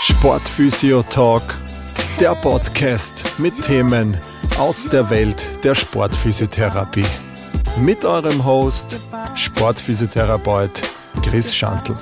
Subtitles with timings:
[0.00, 1.42] Sportphysio Talk,
[2.18, 4.18] der Podcast mit Themen
[4.58, 7.04] aus der Welt der Sportphysiotherapie.
[7.78, 8.96] Mit eurem Host,
[9.34, 10.82] Sportphysiotherapeut
[11.22, 11.94] Chris Schantl.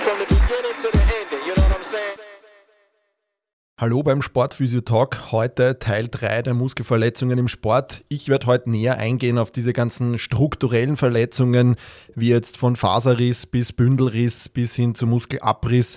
[0.00, 1.39] From the beginning to the ending,
[3.80, 5.32] Hallo beim Sportphysio Talk.
[5.32, 8.04] Heute Teil 3 der Muskelverletzungen im Sport.
[8.08, 11.76] Ich werde heute näher eingehen auf diese ganzen strukturellen Verletzungen,
[12.14, 15.96] wie jetzt von Faserriss bis Bündelriss bis hin zu Muskelabriss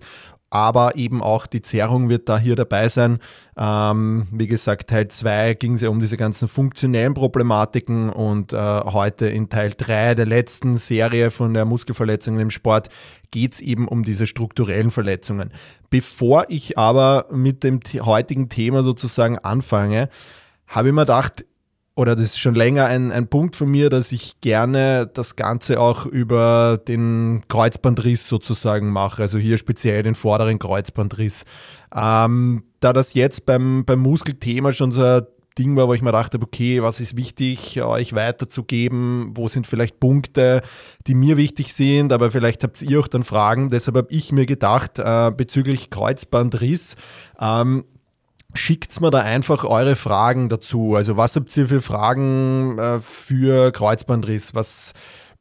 [0.53, 3.17] aber eben auch die Zerrung wird da hier dabei sein.
[3.57, 8.57] Ähm, wie gesagt, Teil 2 ging es ja um diese ganzen funktionellen Problematiken und äh,
[8.57, 12.89] heute in Teil 3 der letzten Serie von der Muskelverletzungen im Sport
[13.31, 15.51] geht es eben um diese strukturellen Verletzungen.
[15.89, 20.07] Bevor ich aber mit dem heutigen Thema sozusagen anfange,
[20.67, 21.45] habe ich mir gedacht,
[21.95, 25.79] oder das ist schon länger ein, ein Punkt von mir, dass ich gerne das Ganze
[25.79, 31.45] auch über den Kreuzbandriss sozusagen mache, also hier speziell den vorderen Kreuzbandriss.
[31.95, 35.21] Ähm, da das jetzt beim, beim Muskelthema schon so ein
[35.57, 39.99] Ding war, wo ich mir dachte, okay, was ist wichtig, euch weiterzugeben, wo sind vielleicht
[39.99, 40.63] Punkte,
[41.05, 43.69] die mir wichtig sind, aber vielleicht habt ihr auch dann Fragen.
[43.69, 46.95] Deshalb habe ich mir gedacht, äh, bezüglich Kreuzbandriss,
[47.39, 47.85] ähm,
[48.55, 50.95] Schickt mir da einfach eure Fragen dazu.
[50.95, 54.53] Also was habt ihr für Fragen äh, für Kreuzbandriss?
[54.53, 54.93] Was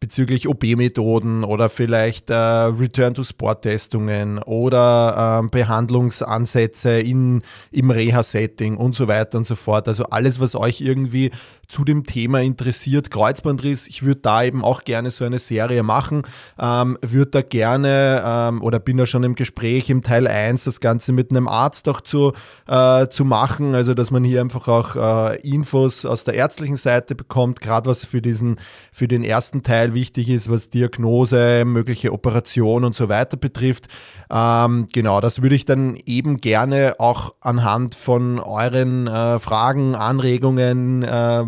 [0.02, 9.38] bezüglich OP-Methoden oder vielleicht äh, Return-to-Sport-Testungen oder äh, Behandlungsansätze in, im Reha-Setting und so weiter
[9.38, 9.86] und so fort.
[9.86, 11.30] Also alles, was euch irgendwie
[11.68, 16.22] zu dem Thema interessiert, Kreuzbandriss, ich würde da eben auch gerne so eine Serie machen,
[16.58, 20.80] ähm, würde da gerne ähm, oder bin da schon im Gespräch im Teil 1 das
[20.80, 22.32] Ganze mit einem Arzt auch zu,
[22.66, 27.14] äh, zu machen, also dass man hier einfach auch äh, Infos aus der ärztlichen Seite
[27.14, 28.56] bekommt, gerade was für diesen,
[28.92, 33.88] für den ersten Teil wichtig ist, was Diagnose, mögliche Operation und so weiter betrifft.
[34.30, 41.02] Ähm, genau, das würde ich dann eben gerne auch anhand von euren äh, Fragen, Anregungen
[41.02, 41.44] äh,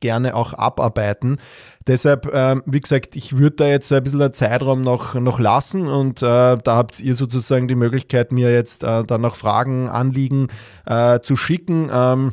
[0.00, 1.38] gerne auch abarbeiten.
[1.86, 5.86] Deshalb, äh, wie gesagt, ich würde da jetzt ein bisschen einen Zeitraum noch, noch lassen
[5.86, 10.48] und äh, da habt ihr sozusagen die Möglichkeit, mir jetzt äh, dann noch Fragen, Anliegen
[10.86, 11.90] äh, zu schicken.
[11.92, 12.32] Ähm,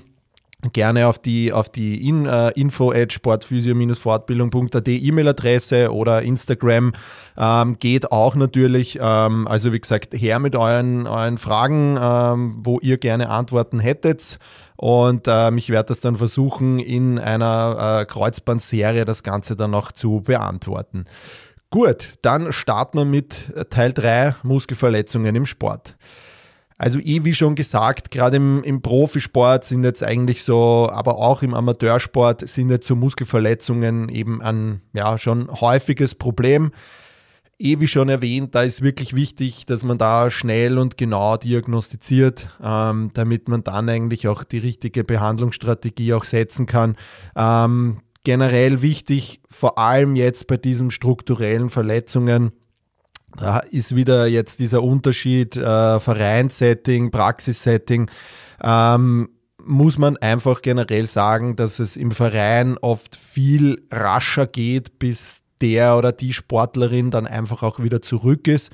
[0.74, 6.94] gerne auf die, auf die in, uh, info at sportphysio-fortbildung.at E-Mail-Adresse oder Instagram
[7.38, 9.00] ähm, geht auch natürlich.
[9.02, 14.38] Ähm, also wie gesagt, her mit euren, euren Fragen, ähm, wo ihr gerne Antworten hättet.
[14.78, 19.92] Und ähm, ich werde das dann versuchen, in einer äh, Kreuzbandserie das Ganze dann noch
[19.92, 21.06] zu beantworten.
[21.70, 25.96] Gut, dann starten wir mit Teil 3 Muskelverletzungen im Sport.
[26.82, 31.44] Also eh wie schon gesagt, gerade im, im Profisport sind jetzt eigentlich so, aber auch
[31.44, 36.72] im Amateursport sind jetzt so Muskelverletzungen eben ein ja schon häufiges Problem.
[37.60, 42.50] Eh wie schon erwähnt, da ist wirklich wichtig, dass man da schnell und genau diagnostiziert,
[42.64, 46.96] ähm, damit man dann eigentlich auch die richtige Behandlungsstrategie auch setzen kann.
[47.36, 52.54] Ähm, generell wichtig, vor allem jetzt bei diesen strukturellen Verletzungen,
[53.38, 58.10] da ist wieder jetzt dieser Unterschied äh, Vereinssetting, Praxissetting.
[58.62, 59.30] Ähm,
[59.64, 65.98] muss man einfach generell sagen, dass es im Verein oft viel rascher geht, bis der
[65.98, 68.72] oder die Sportlerin dann einfach auch wieder zurück ist.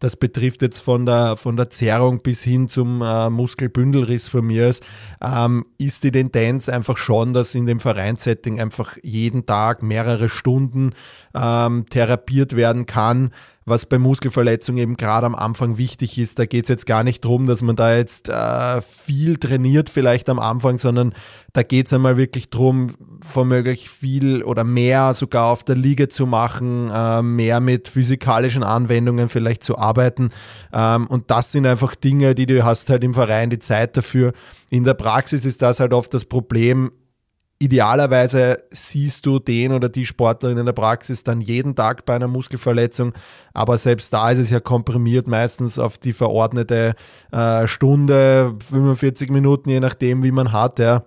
[0.00, 4.68] Das betrifft jetzt von der, von der Zerrung bis hin zum äh, Muskelbündelriss von mir
[4.68, 4.84] ist,
[5.20, 10.92] ähm, ist die Tendenz einfach schon, dass in dem Vereinssetting einfach jeden Tag mehrere Stunden
[11.34, 13.32] ähm, therapiert werden kann
[13.68, 16.38] was bei Muskelverletzungen eben gerade am Anfang wichtig ist.
[16.38, 20.28] Da geht es jetzt gar nicht darum, dass man da jetzt äh, viel trainiert vielleicht
[20.28, 21.14] am Anfang, sondern
[21.52, 22.94] da geht es einmal wirklich darum,
[23.32, 29.28] womöglich viel oder mehr sogar auf der Liege zu machen, äh, mehr mit physikalischen Anwendungen
[29.28, 30.30] vielleicht zu arbeiten.
[30.72, 34.32] Ähm, und das sind einfach Dinge, die du hast halt im Verein die Zeit dafür.
[34.70, 36.92] In der Praxis ist das halt oft das Problem,
[37.60, 42.28] Idealerweise siehst du den oder die Sportlerin in der Praxis dann jeden Tag bei einer
[42.28, 43.14] Muskelverletzung,
[43.52, 46.94] aber selbst da ist es ja komprimiert meistens auf die verordnete
[47.32, 50.78] äh, Stunde, 45 Minuten, je nachdem, wie man hat.
[50.78, 51.02] Ja.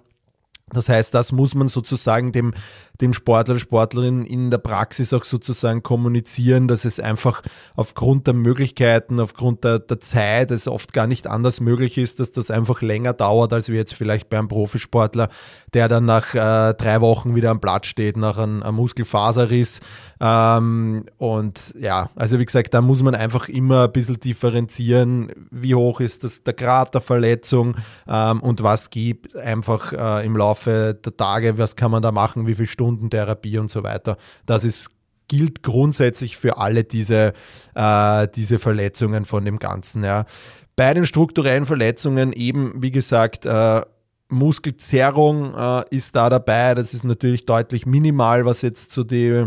[0.74, 2.53] Das heißt, das muss man sozusagen dem,
[2.99, 7.41] dem Sportler, Sportlerin in der Praxis auch sozusagen kommunizieren, dass es einfach
[7.75, 12.31] aufgrund der Möglichkeiten, aufgrund der, der Zeit, es oft gar nicht anders möglich ist, dass
[12.31, 15.29] das einfach länger dauert, als wie jetzt vielleicht bei einem Profisportler,
[15.73, 19.79] der dann nach äh, drei Wochen wieder am Platz steht, nach einem, einem Muskelfaserriss.
[20.19, 25.73] Ähm, und ja, also wie gesagt, da muss man einfach immer ein bisschen differenzieren, wie
[25.73, 27.75] hoch ist das, der Grad der Verletzung
[28.07, 32.47] ähm, und was gibt einfach äh, im Laufe der Tage, was kann man da machen,
[32.47, 34.17] wie viele Stunden Therapie und so weiter.
[34.45, 34.89] Das ist
[35.27, 37.31] gilt grundsätzlich für alle diese,
[37.73, 40.03] äh, diese Verletzungen von dem Ganzen.
[40.03, 40.25] Ja.
[40.75, 43.81] Bei den strukturellen Verletzungen eben, wie gesagt, äh,
[44.27, 46.75] Muskelzerrung äh, ist da dabei.
[46.75, 49.45] Das ist natürlich deutlich minimal, was jetzt so die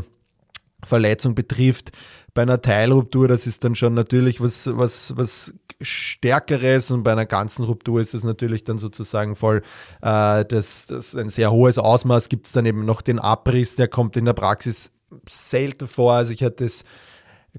[0.82, 1.92] Verletzung betrifft.
[2.32, 7.26] Bei einer Teilruptur, das ist dann schon natürlich was, was, was Stärkeres und bei einer
[7.26, 9.62] ganzen Ruptur ist es natürlich dann sozusagen voll
[10.02, 12.28] äh, das, das ein sehr hohes Ausmaß.
[12.28, 14.90] Gibt es dann eben noch den Abriss, der kommt in der Praxis
[15.28, 16.14] selten vor.
[16.14, 16.84] Also ich hatte es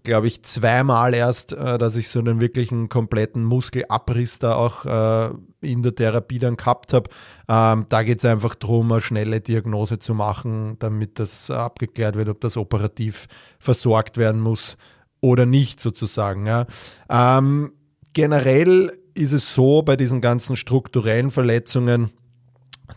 [0.04, 5.30] glaube ich, zweimal erst, äh, dass ich so einen wirklichen kompletten Muskelabriss da auch äh,
[5.62, 7.10] in der Therapie dann gehabt habe.
[7.48, 12.30] Ähm, da geht es einfach darum, eine schnelle Diagnose zu machen, damit das abgeklärt wird,
[12.30, 13.28] ob das operativ
[13.60, 14.78] versorgt werden muss
[15.22, 16.46] oder nicht sozusagen.
[16.46, 16.68] Ja.
[17.10, 17.72] Ähm,
[18.16, 22.10] generell ist es so bei diesen ganzen strukturellen Verletzungen,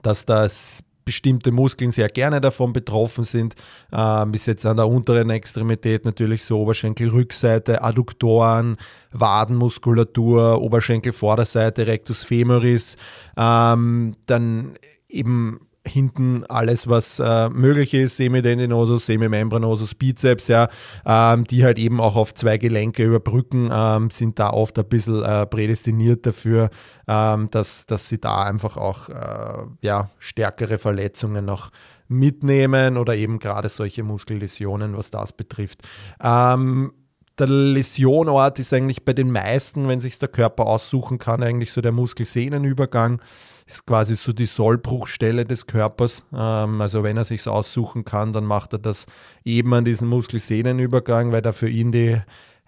[0.02, 3.54] dass das bestimmte Muskeln sehr gerne davon betroffen sind.
[3.92, 8.76] Ähm, bis jetzt an der unteren Extremität natürlich so Oberschenkelrückseite, Adduktoren,
[9.12, 12.96] Wadenmuskulatur, Oberschenkelvorderseite, Rectus femoris.
[13.38, 14.74] Ähm, dann
[15.08, 20.68] eben hinten alles, was äh, möglich ist, Semidendinosus, Semimembranosus, Bizeps, ja,
[21.04, 25.22] ähm, die halt eben auch auf zwei Gelenke überbrücken, ähm, sind da oft ein bisschen
[25.24, 26.70] äh, prädestiniert dafür,
[27.06, 31.70] ähm, dass, dass sie da einfach auch äh, ja, stärkere Verletzungen noch
[32.08, 35.82] mitnehmen oder eben gerade solche Muskelläsionen, was das betrifft.
[36.22, 36.92] Ähm,
[37.38, 41.80] der Lesionort ist eigentlich bei den meisten, wenn sich der Körper aussuchen kann, eigentlich so
[41.80, 43.22] der Muskelsehnenübergang
[43.68, 46.24] ist quasi so die Sollbruchstelle des Körpers.
[46.32, 49.06] Ähm, also wenn er sich aussuchen kann, dann macht er das
[49.44, 52.18] eben an diesem Muskelsehnenübergang, weil da für ihn die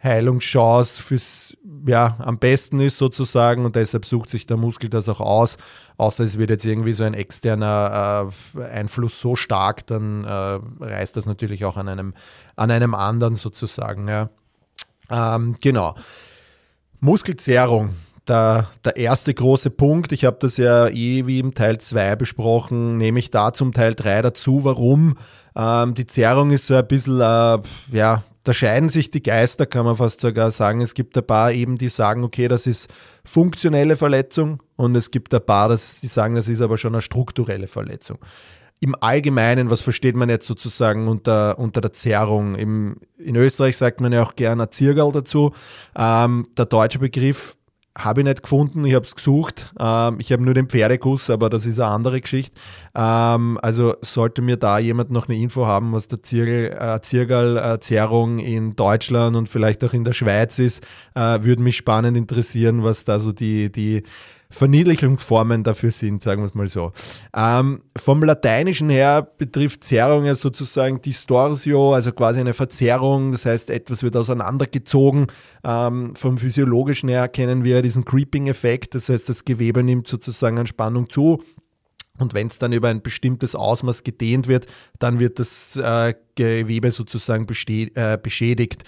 [0.02, 1.56] Heilungschance fürs,
[1.86, 5.56] ja, am besten ist sozusagen und deshalb sucht sich der Muskel das auch aus.
[5.96, 11.16] Außer es wird jetzt irgendwie so ein externer äh, Einfluss so stark, dann äh, reißt
[11.16, 12.14] das natürlich auch an einem,
[12.56, 14.06] an einem anderen sozusagen.
[14.06, 14.28] Ja.
[15.10, 15.94] Ähm, genau.
[17.00, 17.94] Muskelzerrung
[18.30, 20.12] der, der erste große Punkt.
[20.12, 23.94] Ich habe das ja eh wie im Teil 2 besprochen, nehme ich da zum Teil
[23.94, 24.64] 3 dazu.
[24.64, 25.16] Warum?
[25.56, 27.58] Ähm, die Zerrung ist so ein bisschen, äh,
[27.92, 30.80] ja, da scheiden sich die Geister, kann man fast sogar sagen.
[30.80, 32.88] Es gibt ein paar eben, die sagen, okay, das ist
[33.24, 37.66] funktionelle Verletzung und es gibt ein paar, die sagen, das ist aber schon eine strukturelle
[37.66, 38.18] Verletzung.
[38.82, 42.54] Im Allgemeinen, was versteht man jetzt sozusagen unter, unter der Zerrung?
[42.54, 45.52] Im, in Österreich sagt man ja auch gerne Zirgal dazu.
[45.94, 47.56] Ähm, der deutsche Begriff
[47.98, 49.74] habe ich nicht gefunden, ich habe es gesucht.
[49.78, 52.60] Ähm, ich habe nur den Pferdekuss, aber das ist eine andere Geschichte.
[52.94, 58.76] Ähm, also sollte mir da jemand noch eine Info haben, was der Zirgal äh, in
[58.76, 63.18] Deutschland und vielleicht auch in der Schweiz ist, äh, würde mich spannend interessieren, was da
[63.18, 64.04] so die, die
[64.50, 66.92] Verniedlichungsformen dafür sind, sagen wir es mal so.
[67.34, 73.70] Ähm, vom Lateinischen her betrifft Zerrung ja sozusagen Distorsio, also quasi eine Verzerrung, das heißt,
[73.70, 75.28] etwas wird auseinandergezogen.
[75.64, 80.66] Ähm, vom Physiologischen her kennen wir diesen Creeping-Effekt, das heißt, das Gewebe nimmt sozusagen an
[80.66, 81.42] Spannung zu.
[82.18, 84.66] Und wenn es dann über ein bestimmtes Ausmaß gedehnt wird,
[84.98, 86.14] dann wird das äh,
[86.44, 87.46] Gewebe sozusagen
[87.94, 88.84] äh, beschädigt.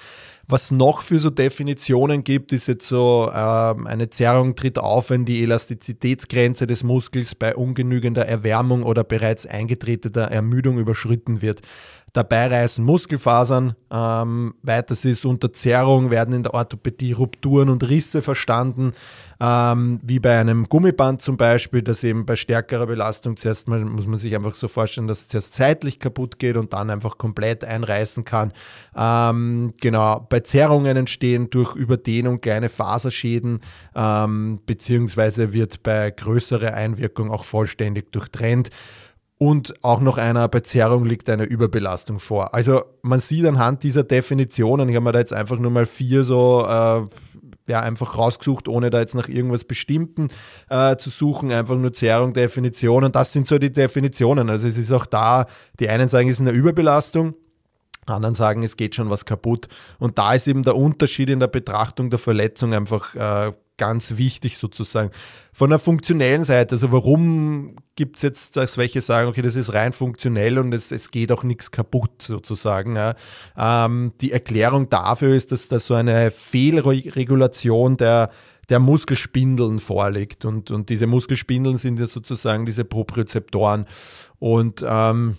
[0.49, 5.25] Was noch für so Definitionen gibt, ist jetzt so, äh, eine Zerrung tritt auf, wenn
[5.25, 11.63] die Elastizitätsgrenze des Muskels bei ungenügender Erwärmung oder bereits eingetretener Ermüdung überschritten wird.
[12.13, 13.75] Dabei reißen Muskelfasern.
[13.91, 18.93] Ähm, weiters ist unter Zerrung werden in der Orthopädie Rupturen und Risse verstanden,
[19.41, 24.06] ähm, wie bei einem Gummiband zum Beispiel, das eben bei stärkerer Belastung zuerst mal, muss
[24.06, 27.42] man sich einfach so vorstellen, dass es zuerst zeitlich kaputt geht und dann einfach komplett
[27.65, 28.53] einreißen kann.
[28.96, 33.61] Ähm, genau, bei Zerrungen entstehen durch Überdehnung kleine Faserschäden,
[33.94, 38.70] ähm, beziehungsweise wird bei größerer Einwirkung auch vollständig durchtrennt.
[39.39, 42.55] Und auch noch einer bei Zerrung liegt eine Überbelastung vor.
[42.55, 46.22] Also man sieht anhand dieser Definitionen, ich habe mir da jetzt einfach nur mal vier
[46.22, 47.03] so äh,
[47.67, 50.29] ja, einfach rausgesucht, ohne da jetzt nach irgendwas Bestimmten
[50.69, 53.05] äh, zu suchen, einfach nur Zerrung, Definition.
[53.05, 54.51] Und das sind so die Definitionen.
[54.51, 55.47] Also es ist auch da,
[55.79, 57.35] die einen sagen, es ist eine Überbelastung,
[58.06, 59.69] anderen sagen, es geht schon was kaputt.
[59.99, 64.59] Und da ist eben der Unterschied in der Betrachtung der Verletzung einfach äh, ganz wichtig
[64.59, 65.11] sozusagen.
[65.53, 69.73] Von der funktionellen Seite, also warum gibt es jetzt, dass welche sagen, okay, das ist
[69.73, 72.97] rein funktionell und es, es geht auch nichts kaputt sozusagen.
[72.97, 73.15] Ja.
[73.56, 78.31] Ähm, die Erklärung dafür ist, dass da so eine Fehlregulation der
[78.69, 80.44] der Muskelspindeln vorliegt.
[80.44, 83.87] Und, und diese Muskelspindeln sind ja sozusagen diese Propriozeptoren.
[84.39, 85.37] Und ähm,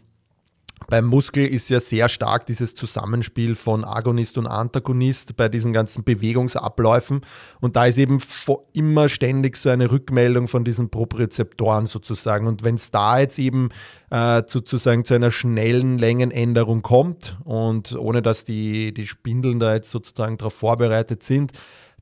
[0.87, 6.03] beim Muskel ist ja sehr stark dieses Zusammenspiel von Agonist und Antagonist bei diesen ganzen
[6.03, 7.21] Bewegungsabläufen.
[7.61, 8.19] Und da ist eben
[8.73, 12.47] immer ständig so eine Rückmeldung von diesen Propriozeptoren sozusagen.
[12.47, 13.69] Und wenn es da jetzt eben
[14.09, 19.91] äh, sozusagen zu einer schnellen Längenänderung kommt und ohne dass die, die Spindeln da jetzt
[19.91, 21.51] sozusagen darauf vorbereitet sind,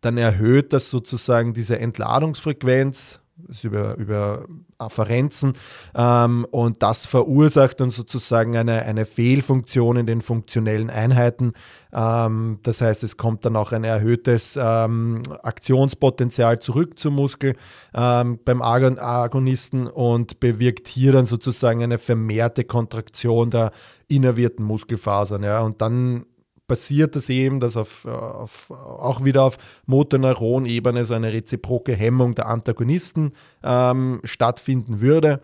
[0.02, 3.21] dann erhöht das sozusagen diese Entladungsfrequenz
[3.64, 4.46] über, über
[4.78, 5.54] Afferenzen
[5.96, 11.54] ähm, und das verursacht dann sozusagen eine, eine Fehlfunktion in den funktionellen Einheiten.
[11.94, 17.56] Ähm, das heißt, es kommt dann auch ein erhöhtes ähm, Aktionspotenzial zurück zum Muskel
[17.94, 23.72] ähm, beim Agonisten und bewirkt hier dann sozusagen eine vermehrte Kontraktion der
[24.08, 25.44] innervierten Muskelfasern.
[25.44, 26.26] Ja, und dann
[26.72, 32.48] passiert das eben, dass auf, auf, auch wieder auf Motoneuronebene so eine reziproke Hemmung der
[32.48, 35.42] Antagonisten ähm, stattfinden würde.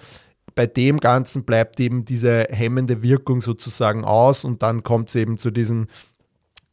[0.56, 5.38] Bei dem Ganzen bleibt eben diese hemmende Wirkung sozusagen aus und dann kommt es eben
[5.38, 5.88] zu diesem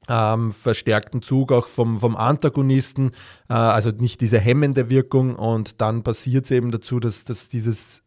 [0.08, 3.10] ähm, verstärkten Zug auch vom, vom Antagonisten,
[3.48, 8.03] äh, also nicht diese hemmende Wirkung und dann passiert es eben dazu, dass, dass dieses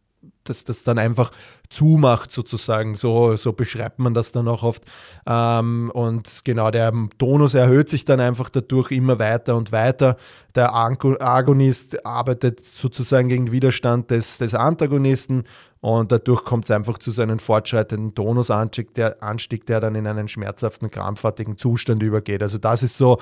[0.50, 1.32] dass das dann einfach
[1.70, 2.96] zumacht sozusagen.
[2.96, 4.84] So, so beschreibt man das dann auch oft.
[5.26, 10.18] Ähm, und genau, der Tonus erhöht sich dann einfach dadurch immer weiter und weiter.
[10.56, 15.44] Der Agonist arbeitet sozusagen gegen Widerstand des, des Antagonisten
[15.80, 20.08] und dadurch kommt es einfach zu so einem fortschreitenden Tonusanstieg, der, Anstieg, der dann in
[20.08, 22.42] einen schmerzhaften, krampfartigen Zustand übergeht.
[22.42, 23.20] Also das ist so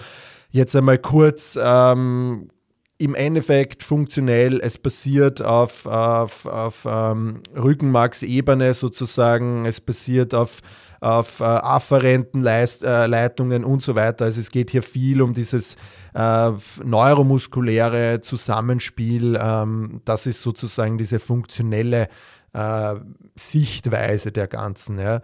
[0.51, 2.49] jetzt einmal kurz ähm,
[2.97, 10.61] im Endeffekt funktionell, es basiert auf, auf, auf ähm, Rückenmarksebene sozusagen, es basiert auf,
[11.01, 14.25] auf äh, afferenten Leist, äh, Leitungen und so weiter.
[14.25, 15.75] Also es geht hier viel um dieses
[16.13, 16.51] äh,
[16.83, 19.37] neuromuskuläre Zusammenspiel.
[19.41, 22.07] Ähm, das ist sozusagen diese funktionelle
[22.53, 22.95] äh,
[23.35, 24.99] Sichtweise der Ganzen.
[24.99, 25.21] Ja.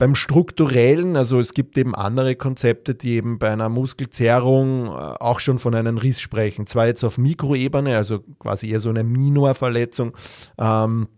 [0.00, 5.40] Beim strukturellen, also es gibt eben andere Konzepte, die eben bei einer Muskelzerrung äh, auch
[5.40, 6.66] schon von einem Riss sprechen.
[6.66, 10.16] Zwar jetzt auf Mikroebene, also quasi eher so eine Minorverletzung.
[10.58, 11.08] Ähm,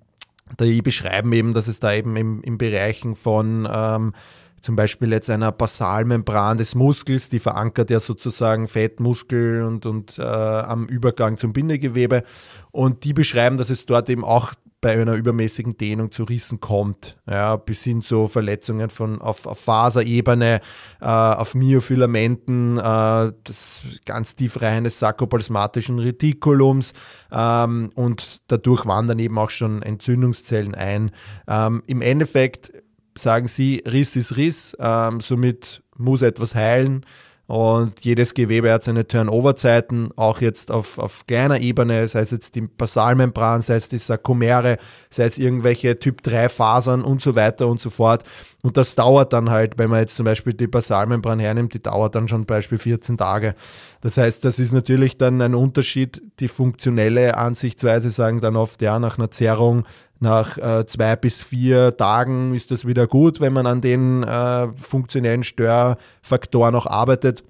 [0.59, 4.15] die beschreiben eben, dass es da eben im, im Bereichen von ähm,
[4.61, 10.23] zum Beispiel jetzt einer Basalmembran des Muskels, die verankert ja sozusagen Fettmuskel und, und äh,
[10.23, 12.23] am Übergang zum Bindegewebe.
[12.71, 17.17] Und die beschreiben, dass es dort eben auch bei einer übermäßigen Dehnung zu Rissen kommt,
[17.31, 20.61] ja, bis hin zu Verletzungen von, auf, auf Faserebene,
[21.01, 26.95] äh, auf Myofilamenten, äh, des ganz tiefreihen des sarkoplasmatischen Retikulums
[27.31, 31.13] ähm, und dadurch wandern eben auch schon Entzündungszellen ein.
[31.47, 32.73] Ähm, Im Endeffekt
[33.17, 37.07] sagen sie, Riss ist Riss, ähm, somit muss etwas heilen.
[37.53, 42.55] Und jedes Gewebe hat seine Turnover-Zeiten, auch jetzt auf, auf kleiner Ebene, sei es jetzt
[42.55, 44.79] die Basalmembran, sei es die Sarkomere,
[45.11, 48.25] sei es irgendwelche Typ-3-Fasern und so weiter und so fort.
[48.63, 52.15] Und das dauert dann halt, wenn man jetzt zum Beispiel die Basalmembran hernimmt, die dauert
[52.15, 53.55] dann schon Beispiel 14 Tage.
[54.01, 56.23] Das heißt, das ist natürlich dann ein Unterschied.
[56.41, 59.85] Die funktionelle Ansichtsweise sagen dann oft, ja, nach einer Zerrung
[60.23, 64.69] nach äh, zwei bis vier Tagen ist das wieder gut, wenn man an den äh,
[64.81, 67.43] funktionellen Störfaktoren noch arbeitet.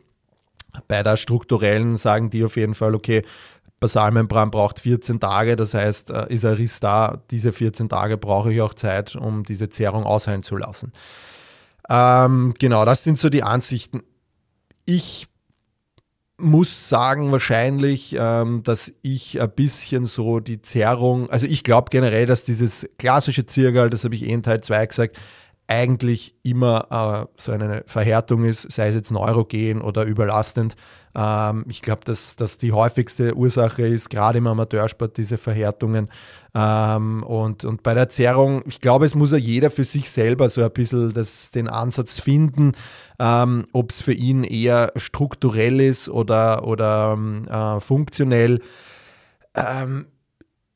[0.89, 3.23] Bei der strukturellen sagen die auf jeden Fall, okay,
[3.79, 8.53] Basalmembran braucht 14 Tage, das heißt, äh, ist ein Riss da, diese 14 Tage brauche
[8.53, 10.93] ich auch Zeit, um diese Zerrung ausheilen zu lassen.
[11.91, 14.03] Ähm, genau, das sind so die Ansichten.
[14.87, 15.29] Ich
[16.43, 22.27] muss sagen wahrscheinlich, ähm, dass ich ein bisschen so die Zerrung, also ich glaube generell,
[22.27, 25.19] dass dieses klassische Zirgal, das habe ich eh in Teil 2 gesagt,
[25.69, 30.75] eigentlich immer äh, so eine Verhärtung ist, sei es jetzt neurogen oder überlastend.
[31.15, 36.11] Ähm, ich glaube, dass das die häufigste Ursache ist, gerade im Amateursport, diese Verhärtungen.
[36.55, 40.49] Ähm, und, und bei der Zerrung, ich glaube, es muss ja jeder für sich selber
[40.51, 42.73] so ein bisschen das, den Ansatz finden,
[43.19, 48.61] ähm, ob es für ihn eher strukturell ist oder, oder ähm, äh, funktionell.
[49.55, 50.07] Ähm,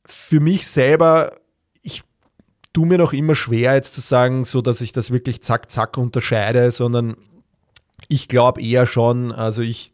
[0.05, 1.33] für mich selber
[2.77, 5.97] tue mir noch immer schwer, jetzt zu sagen, so dass ich das wirklich zack, zack
[5.97, 7.15] unterscheide, sondern
[8.07, 9.93] ich glaube eher schon, also ich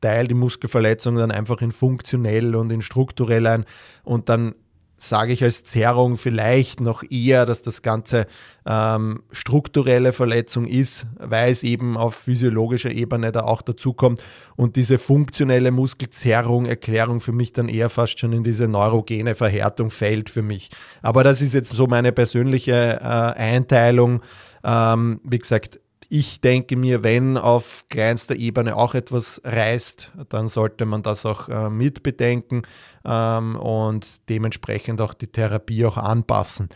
[0.00, 3.64] teile die Muskelverletzung dann einfach in funktionell und in strukturell ein
[4.02, 4.56] und dann
[5.02, 8.26] sage ich als Zerrung vielleicht noch eher, dass das Ganze
[8.66, 14.22] ähm, strukturelle Verletzung ist, weil es eben auf physiologischer Ebene da auch dazukommt
[14.56, 19.90] und diese funktionelle Muskelzerrung, Erklärung für mich dann eher fast schon in diese neurogene Verhärtung
[19.90, 20.68] fällt für mich.
[21.00, 24.20] Aber das ist jetzt so meine persönliche äh, Einteilung.
[24.62, 25.80] Ähm, wie gesagt,
[26.12, 31.48] ich denke mir, wenn auf kleinster Ebene auch etwas reißt, dann sollte man das auch
[31.48, 32.62] äh, mitbedenken
[33.04, 36.68] ähm, und dementsprechend auch die Therapie auch anpassen.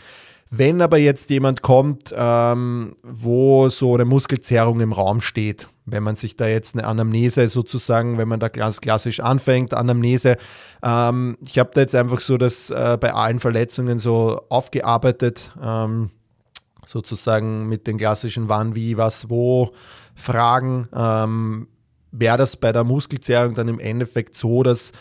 [0.50, 6.14] Wenn aber jetzt jemand kommt, ähm, wo so eine Muskelzerrung im Raum steht, wenn man
[6.14, 10.36] sich da jetzt eine Anamnese sozusagen, wenn man da ganz klassisch anfängt, Anamnese,
[10.80, 15.50] ähm, ich habe da jetzt einfach so das äh, bei allen Verletzungen so aufgearbeitet.
[15.60, 16.10] Ähm,
[16.86, 19.72] sozusagen mit den klassischen Wann, wie, was, wo
[20.14, 20.88] Fragen.
[20.94, 21.68] Ähm,
[22.12, 24.92] Wäre das bei der Muskelzerrung dann im Endeffekt so, dass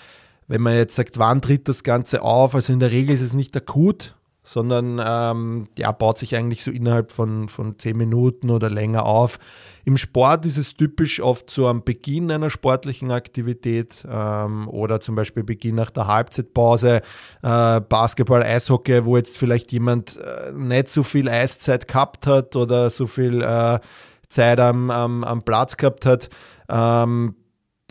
[0.48, 3.34] wenn man jetzt sagt, wann tritt das Ganze auf, also in der Regel ist es
[3.34, 8.70] nicht akut, sondern ähm, ja, baut sich eigentlich so innerhalb von, von zehn Minuten oder
[8.70, 9.40] länger auf.
[9.86, 15.16] Im Sport ist es typisch oft so am Beginn einer sportlichen Aktivität ähm, oder zum
[15.16, 17.02] Beispiel Beginn nach der Halbzeitpause,
[17.42, 22.90] äh, Basketball, Eishockey, wo jetzt vielleicht jemand äh, nicht so viel Eiszeit gehabt hat oder
[22.90, 23.80] so viel äh,
[24.28, 26.30] Zeit am, am, am Platz gehabt hat.
[26.70, 27.36] Ähm,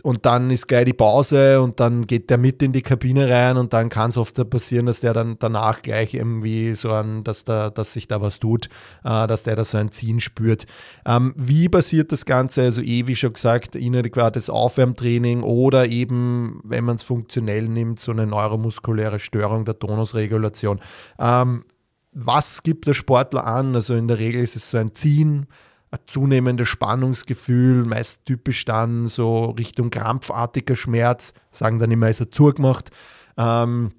[0.03, 3.55] und dann ist gleich die Pause und dann geht der mit in die Kabine rein
[3.55, 7.45] und dann kann es oft passieren, dass der dann danach gleich irgendwie so ein, dass
[7.45, 8.67] da, dass sich da was tut,
[9.05, 10.65] äh, dass der da so ein Ziehen spürt.
[11.05, 12.63] Ähm, wie passiert das Ganze?
[12.63, 18.11] Also eh, wie schon gesagt, inadäquates Aufwärmtraining oder eben, wenn man es funktionell nimmt, so
[18.11, 20.81] eine neuromuskuläre Störung der Tonusregulation.
[21.17, 21.63] Ähm,
[22.11, 23.73] was gibt der Sportler an?
[23.73, 25.47] Also in der Regel ist es so ein Ziehen,
[25.93, 32.31] ein zunehmendes Spannungsgefühl, meist typisch dann so Richtung krampfartiger Schmerz, sagen dann immer, ist er
[32.31, 32.89] zugemacht.
[33.37, 33.91] Ähm,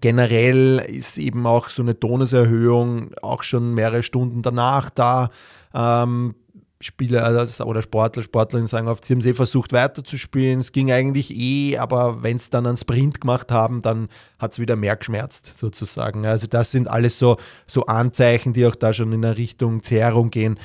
[0.00, 5.28] generell ist eben auch so eine Tonuserhöhung auch schon mehrere Stunden danach da.
[5.74, 6.36] Ähm,
[6.80, 11.34] Spieler also, oder Sportler, Sportlerinnen sagen oft, sie haben eh versucht weiterzuspielen, es ging eigentlich
[11.34, 15.52] eh, aber wenn es dann einen Sprint gemacht haben, dann hat es wieder mehr geschmerzt
[15.56, 16.24] sozusagen.
[16.24, 20.30] Also das sind alles so, so Anzeichen, die auch da schon in eine Richtung Zerrung
[20.30, 20.58] gehen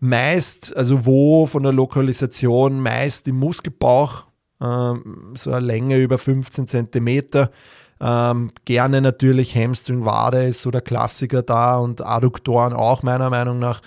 [0.00, 4.24] meist, also wo von der Lokalisation, meist im Muskelbauch,
[4.60, 7.50] ähm, so eine Länge über 15 Zentimeter.
[8.00, 13.58] Ähm, gerne natürlich Hamstring, Wade ist so der Klassiker da und Adduktoren auch meiner Meinung
[13.58, 13.82] nach.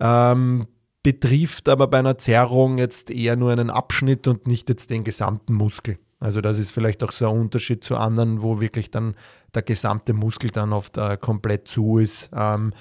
[0.00, 0.66] Ähm,
[1.04, 5.54] betrifft aber bei einer Zerrung jetzt eher nur einen Abschnitt und nicht jetzt den gesamten
[5.54, 5.98] Muskel.
[6.18, 9.14] Also das ist vielleicht auch so ein Unterschied zu anderen, wo wirklich dann
[9.54, 12.30] der gesamte Muskel dann oft äh, komplett zu ist.
[12.34, 12.72] Ähm,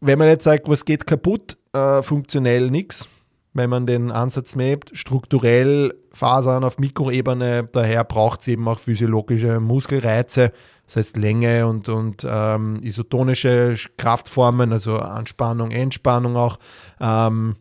[0.00, 3.08] wenn man jetzt sagt, was geht kaputt, äh, funktionell nichts.
[3.52, 9.60] Wenn man den Ansatz macht, strukturell Fasern auf Mikroebene, daher braucht es eben auch physiologische
[9.60, 10.52] Muskelreize,
[10.84, 16.58] das heißt Länge und, und ähm, isotonische Kraftformen, also Anspannung, Entspannung auch.
[17.00, 17.56] Ähm,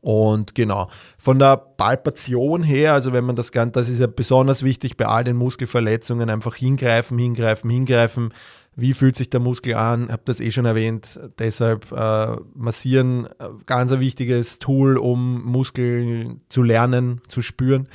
[0.00, 4.62] und genau, von der Palpation her, also wenn man das Ganze, das ist ja besonders
[4.62, 8.34] wichtig bei all den Muskelverletzungen, einfach hingreifen, hingreifen, hingreifen
[8.76, 10.06] wie fühlt sich der Muskel an?
[10.06, 11.20] Ich habe das eh schon erwähnt.
[11.38, 17.88] Deshalb äh, massieren, äh, ganz ein wichtiges Tool, um Muskeln zu lernen, zu spüren.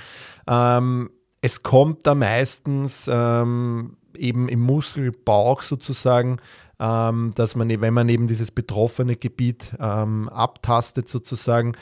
[0.48, 1.10] Ähm,
[1.42, 6.38] es kommt da meistens ähm, eben im Muskelbauch sozusagen,
[6.80, 11.74] ähm, dass man, wenn man eben dieses betroffene Gebiet ähm, abtastet sozusagen,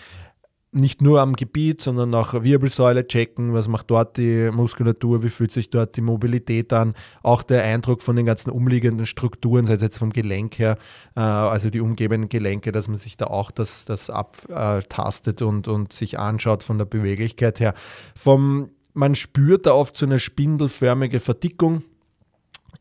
[0.77, 5.51] nicht nur am Gebiet, sondern auch Wirbelsäule checken, was macht dort die Muskulatur, wie fühlt
[5.51, 9.81] sich dort die Mobilität an, auch der Eindruck von den ganzen umliegenden Strukturen, sei es
[9.81, 10.77] jetzt vom Gelenk her,
[11.15, 15.93] äh, also die umgebenden Gelenke, dass man sich da auch das, das abtastet und, und
[15.93, 17.73] sich anschaut von der Beweglichkeit her.
[18.15, 21.83] Vom, man spürt da oft so eine spindelförmige Verdickung,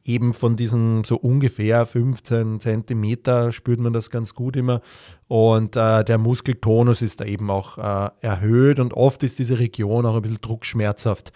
[0.04, 4.80] eben von diesen so ungefähr 15 Zentimeter spürt man das ganz gut immer.
[5.28, 10.06] Und äh, der Muskeltonus ist da eben auch äh, erhöht und oft ist diese Region
[10.06, 11.32] auch ein bisschen druckschmerzhaft.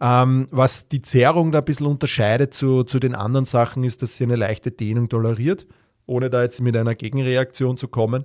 [0.00, 4.16] Ähm, was die Zerrung da ein bisschen unterscheidet zu, zu den anderen Sachen, ist, dass
[4.16, 5.66] sie eine leichte Dehnung toleriert,
[6.06, 8.24] ohne da jetzt mit einer Gegenreaktion zu kommen.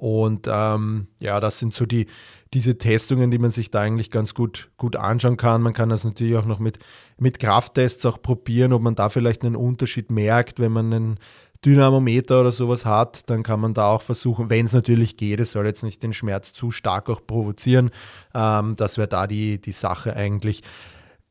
[0.00, 2.06] Und ähm, ja, das sind so die,
[2.54, 5.60] diese Testungen, die man sich da eigentlich ganz gut, gut anschauen kann.
[5.60, 6.78] Man kann das natürlich auch noch mit,
[7.18, 11.18] mit Krafttests auch probieren, ob man da vielleicht einen Unterschied merkt, wenn man einen
[11.66, 15.52] Dynamometer oder sowas hat, dann kann man da auch versuchen, wenn es natürlich geht, es
[15.52, 17.90] soll jetzt nicht den Schmerz zu stark auch provozieren.
[18.34, 20.62] Ähm, das wäre da die, die Sache eigentlich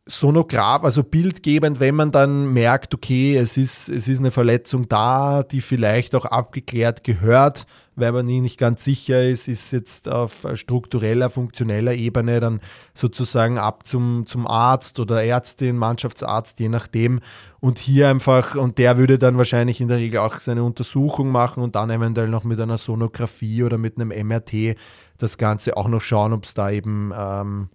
[0.09, 5.43] sonograf, also bildgebend, wenn man dann merkt, okay, es ist, es ist eine Verletzung da,
[5.43, 11.29] die vielleicht auch abgeklärt gehört, weil man nicht ganz sicher ist, ist jetzt auf struktureller,
[11.29, 12.59] funktioneller Ebene dann
[12.93, 17.19] sozusagen ab zum, zum Arzt oder Ärztin, Mannschaftsarzt, je nachdem.
[17.59, 21.61] Und hier einfach, und der würde dann wahrscheinlich in der Regel auch seine Untersuchung machen
[21.61, 24.75] und dann eventuell noch mit einer Sonographie oder mit einem MRT
[25.17, 27.69] das Ganze auch noch schauen, ob es da eben ähm,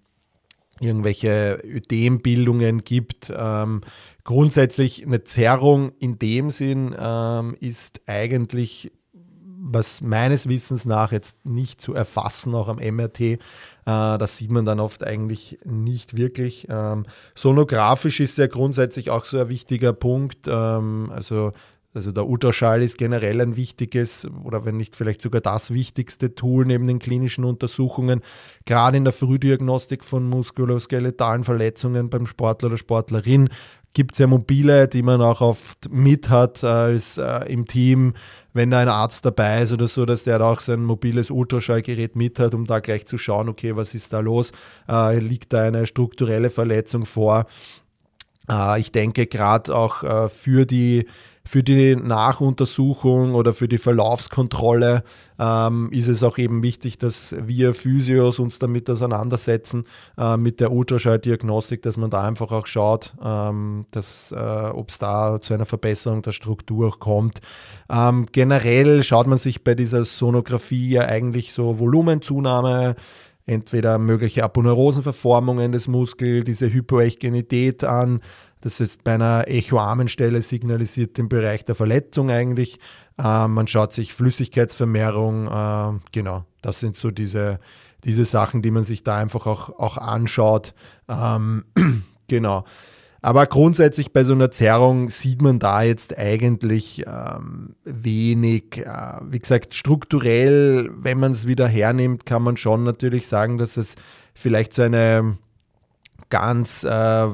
[0.81, 3.33] irgendwelche Ödembildungen gibt.
[3.35, 3.83] Ähm,
[4.25, 8.93] grundsätzlich eine Zerrung in dem Sinn ähm, ist eigentlich,
[9.67, 13.21] was meines Wissens nach jetzt nicht zu erfassen, auch am MRT.
[13.21, 13.39] Äh,
[13.85, 16.67] das sieht man dann oft eigentlich nicht wirklich.
[16.69, 20.47] Ähm, sonografisch ist ja grundsätzlich auch so ein wichtiger Punkt.
[20.49, 21.53] Ähm, also
[21.95, 26.67] also der Ultraschall ist generell ein wichtiges oder wenn nicht vielleicht sogar das wichtigste Tool
[26.67, 28.21] neben den klinischen Untersuchungen,
[28.65, 33.49] gerade in der Frühdiagnostik von muskuloskeletalen Verletzungen beim Sportler oder Sportlerin.
[33.93, 38.15] Gibt es ja mobile, die man auch oft mit hat als äh, im Team,
[38.53, 42.41] wenn da ein Arzt dabei ist oder so, dass der auch sein mobiles Ultraschallgerät mit
[42.41, 44.51] hat, um da gleich zu schauen, okay, was ist da los?
[44.89, 47.47] Äh, liegt da eine strukturelle Verletzung vor?
[48.51, 51.07] Äh, ich denke gerade auch äh, für die
[51.47, 55.05] für die Nachuntersuchung oder für die Verlaufskontrolle
[55.39, 59.85] ähm, ist es auch eben wichtig, dass wir Physios uns damit auseinandersetzen,
[60.17, 65.39] äh, mit der Ultraschalldiagnostik, dass man da einfach auch schaut, ähm, äh, ob es da
[65.41, 67.41] zu einer Verbesserung der Struktur kommt.
[67.91, 72.97] Ähm, generell schaut man sich bei dieser Sonographie ja eigentlich so Volumenzunahme,
[73.47, 78.21] entweder mögliche Aponeurosenverformungen des Muskels, diese Hypoechgenität an,
[78.65, 82.79] das ist bei einer Echoarmenstelle signalisiert den Bereich der Verletzung eigentlich.
[83.19, 87.61] Äh, man schaut sich Flüssigkeitsvermehrung, äh, genau, das sind so diese,
[88.05, 90.73] diese Sachen, die man sich da einfach auch, auch anschaut.
[91.11, 91.67] Ähm,
[92.27, 92.65] genau.
[93.21, 98.79] Aber grundsätzlich bei so einer Zerrung sieht man da jetzt eigentlich ähm, wenig.
[98.79, 103.77] Äh, wie gesagt, strukturell, wenn man es wieder hernimmt, kann man schon natürlich sagen, dass
[103.77, 103.95] es
[104.33, 105.37] vielleicht so eine
[106.31, 107.29] ganz äh,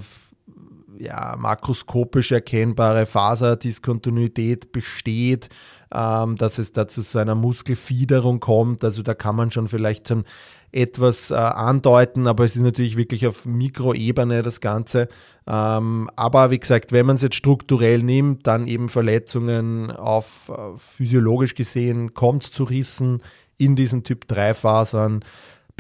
[1.00, 5.48] ja, makroskopisch erkennbare Faserdiskontinuität besteht,
[5.92, 8.84] ähm, dass es da zu einer Muskelfiederung kommt.
[8.84, 10.24] Also da kann man schon vielleicht schon
[10.72, 15.08] etwas äh, andeuten, aber es ist natürlich wirklich auf Mikroebene das Ganze.
[15.46, 20.78] Ähm, aber wie gesagt, wenn man es jetzt strukturell nimmt, dann eben Verletzungen auf äh,
[20.78, 23.22] physiologisch gesehen kommt zu Rissen
[23.56, 25.24] in diesen Typ 3 Fasern.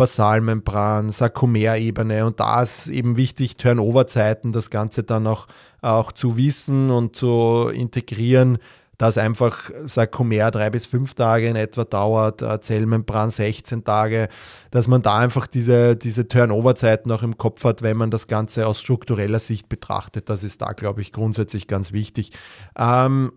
[0.00, 5.46] Basalmembran, Sarkomerebene und da ist eben wichtig, Turnover-Zeiten, das Ganze dann auch,
[5.82, 8.56] auch zu wissen und zu integrieren,
[8.96, 14.28] dass einfach Sarkomer drei bis fünf Tage in etwa dauert, äh, Zellmembran 16 Tage,
[14.70, 18.66] dass man da einfach diese, diese Turnover-Zeiten auch im Kopf hat, wenn man das Ganze
[18.66, 20.30] aus struktureller Sicht betrachtet.
[20.30, 22.32] Das ist da, glaube ich, grundsätzlich ganz wichtig.
[22.74, 23.32] Ähm,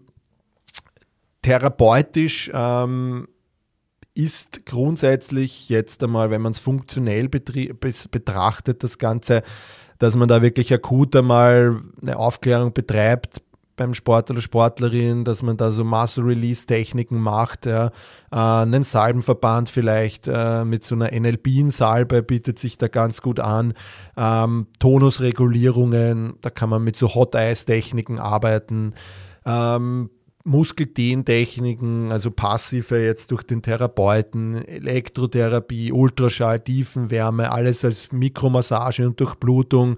[1.41, 3.27] therapeutisch ähm,
[4.15, 9.43] ist grundsätzlich jetzt einmal, wenn man es funktionell betrachtet, das Ganze,
[9.99, 13.41] dass man da wirklich akut einmal eine Aufklärung betreibt
[13.75, 17.87] beim Sportler oder Sportlerin, dass man da so Muscle-Release-Techniken macht, ja.
[18.31, 23.73] äh, einen Salbenverband vielleicht äh, mit so einer NLP-Salbe bietet sich da ganz gut an,
[24.15, 28.93] ähm, Tonusregulierungen, da kann man mit so Hot-Ice-Techniken arbeiten,
[29.45, 30.09] ähm,
[30.45, 39.97] Muskeldehntechniken, also passive jetzt durch den Therapeuten, Elektrotherapie, Ultraschall, Tiefenwärme, alles als Mikromassage und Durchblutung.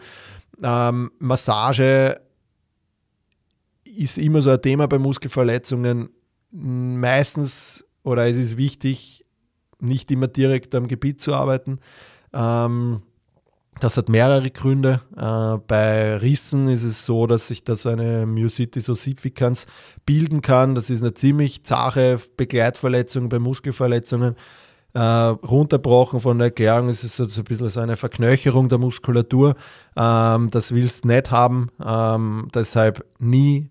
[0.62, 2.22] Ähm, Massage
[3.86, 6.10] ist immer so ein Thema bei Muskelverletzungen.
[6.52, 9.26] Meistens, oder es ist wichtig,
[9.80, 11.80] nicht immer direkt am Gebiet zu arbeiten.
[12.34, 13.02] Ähm,
[13.80, 15.02] das hat mehrere Gründe.
[15.18, 19.68] Äh, bei Rissen ist es so, dass sich da so eine Myositis ossificans
[20.06, 20.76] bilden kann.
[20.76, 24.36] Das ist eine ziemlich zache Begleitverletzung bei Muskelverletzungen.
[24.94, 29.56] Äh, runterbrochen von der Erklärung ist es so ein bisschen so eine Verknöcherung der Muskulatur.
[29.98, 31.70] Ähm, das willst du nicht haben.
[31.86, 33.70] Ähm, deshalb nie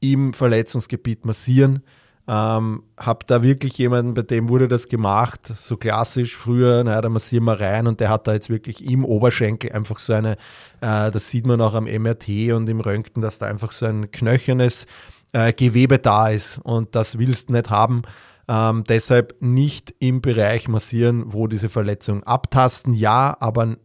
[0.00, 1.82] im Verletzungsgebiet massieren.
[2.28, 7.08] Ähm, habe da wirklich jemanden, bei dem wurde das gemacht, so klassisch früher, naja, da
[7.08, 10.32] massieren wir rein und der hat da jetzt wirklich im Oberschenkel einfach so eine,
[10.80, 14.10] äh, das sieht man auch am MRT und im Röntgen, dass da einfach so ein
[14.10, 14.86] knöchernes
[15.32, 18.02] äh, Gewebe da ist und das willst du nicht haben.
[18.48, 23.76] Ähm, deshalb nicht im Bereich massieren, wo diese Verletzung abtasten, ja, aber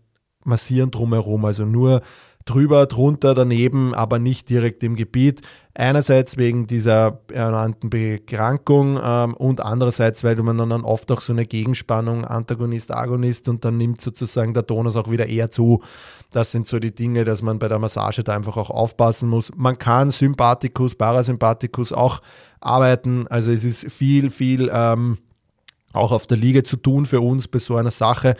[0.43, 2.01] massieren drumherum, also nur
[2.45, 5.41] drüber, drunter, daneben, aber nicht direkt im Gebiet.
[5.73, 11.45] Einerseits wegen dieser ernannten Bekrankung ähm, und andererseits, weil man dann oft auch so eine
[11.45, 15.82] Gegenspannung, Antagonist, Agonist und dann nimmt sozusagen der Tonus auch wieder eher zu.
[16.32, 19.51] Das sind so die Dinge, dass man bei der Massage da einfach auch aufpassen muss.
[19.56, 22.21] Man kann Sympathikus, Parasympathikus auch
[22.60, 23.27] arbeiten.
[23.30, 25.19] Also es ist viel, viel ähm,
[25.93, 28.36] auch auf der Liege zu tun für uns bei so einer Sache.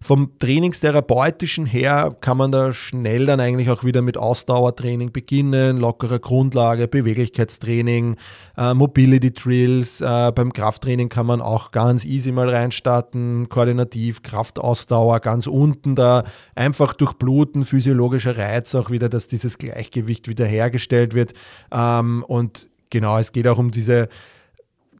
[0.00, 6.18] Vom Trainingstherapeutischen her kann man da schnell dann eigentlich auch wieder mit Ausdauertraining beginnen, lockerer
[6.18, 8.16] Grundlage, Beweglichkeitstraining,
[8.58, 10.00] äh, Mobility Drills.
[10.00, 16.24] Äh, beim Krafttraining kann man auch ganz easy mal reinstarten, koordinativ, Kraftausdauer ganz unten da,
[16.54, 21.32] einfach durchbluten, physiologischer Reiz auch wieder, dass dieses Gleichgewicht wiederhergestellt wird.
[21.72, 24.08] Ähm, und genau, es geht auch um diese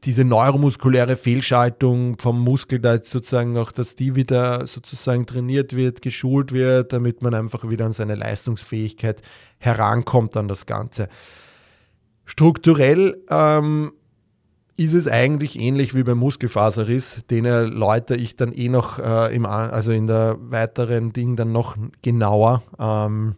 [0.06, 6.00] diese neuromuskuläre Fehlschaltung vom Muskel da jetzt sozusagen auch, dass die wieder sozusagen trainiert wird,
[6.00, 9.20] geschult wird, damit man einfach wieder an seine Leistungsfähigkeit
[9.58, 11.08] herankommt an das Ganze.
[12.24, 13.92] Strukturell ähm,
[14.76, 19.44] ist es eigentlich ähnlich wie beim Muskelfaserriss, den erläutere ich dann eh noch äh, im,
[19.44, 22.62] also in der weiteren Ding dann noch genauer.
[22.78, 23.34] Ähm,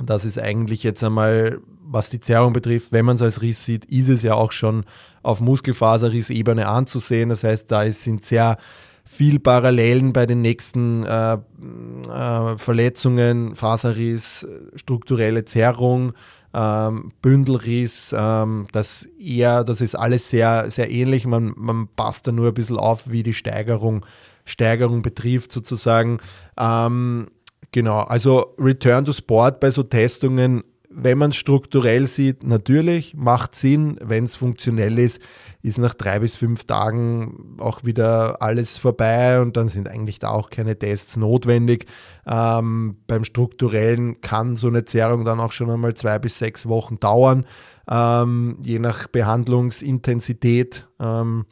[0.00, 3.84] das ist eigentlich jetzt einmal was die Zerrung betrifft, wenn man es als Riss sieht,
[3.86, 4.84] ist es ja auch schon
[5.22, 7.28] auf Muskelfaserrissebene anzusehen.
[7.28, 8.56] Das heißt, da sind sehr
[9.04, 16.12] viel Parallelen bei den nächsten äh, äh, Verletzungen, Faserriss, strukturelle Zerrung,
[16.54, 21.26] ähm, Bündelriss, ähm, das eher, das ist alles sehr, sehr ähnlich.
[21.26, 24.06] Man, man passt da nur ein bisschen auf, wie die Steigerung,
[24.44, 26.18] Steigerung betrifft, sozusagen.
[26.56, 27.28] Ähm,
[27.72, 33.54] genau, also Return to Sport bei so Testungen wenn man es strukturell sieht, natürlich macht
[33.54, 33.96] Sinn.
[34.02, 35.22] Wenn es funktionell ist,
[35.62, 40.30] ist nach drei bis fünf Tagen auch wieder alles vorbei und dann sind eigentlich da
[40.30, 41.86] auch keine Tests notwendig.
[42.26, 46.98] Ähm, beim strukturellen kann so eine Zerrung dann auch schon einmal zwei bis sechs Wochen
[46.98, 47.46] dauern,
[47.88, 51.46] ähm, je nach Behandlungsintensität, ähm,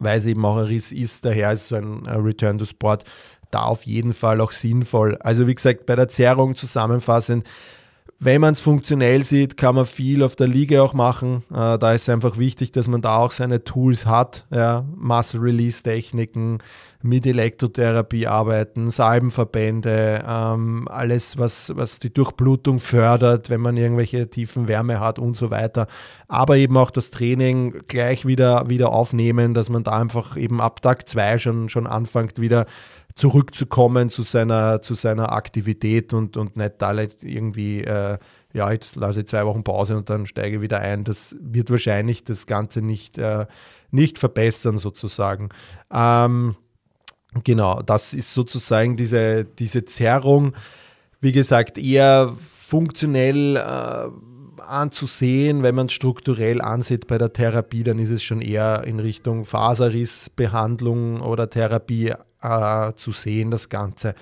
[0.00, 1.24] weil es eben auch ein Riss ist.
[1.24, 3.04] Daher ist so ein Return to Sport
[3.52, 5.16] da auf jeden Fall auch sinnvoll.
[5.20, 7.46] Also wie gesagt, bei der Zerrung zusammenfassend,
[8.18, 11.44] wenn man es funktionell sieht, kann man viel auf der Liga auch machen.
[11.50, 14.46] Äh, da ist es einfach wichtig, dass man da auch seine Tools hat.
[14.50, 16.58] Ja, Muscle Release Techniken,
[17.02, 24.66] mit Elektrotherapie arbeiten, Salbenverbände, ähm, alles, was, was die Durchblutung fördert, wenn man irgendwelche tiefen
[24.66, 25.86] Wärme hat und so weiter.
[26.26, 30.80] Aber eben auch das Training gleich wieder, wieder aufnehmen, dass man da einfach eben ab
[30.80, 32.66] Tag zwei schon, schon anfängt, wieder
[33.16, 38.18] zurückzukommen zu seiner, zu seiner Aktivität und, und nicht alle irgendwie, äh,
[38.52, 41.04] ja, jetzt lasse ich zwei Wochen Pause und dann steige wieder ein.
[41.04, 43.46] Das wird wahrscheinlich das Ganze nicht, äh,
[43.90, 45.48] nicht verbessern, sozusagen.
[45.90, 46.56] Ähm,
[47.42, 50.54] genau, das ist sozusagen diese, diese Zerrung,
[51.20, 53.56] wie gesagt, eher funktionell.
[53.56, 54.10] Äh,
[54.58, 55.62] anzusehen.
[55.62, 59.44] Wenn man es strukturell ansieht bei der Therapie, dann ist es schon eher in Richtung
[59.44, 64.14] Faserrissbehandlung oder Therapie äh, zu sehen, das Ganze.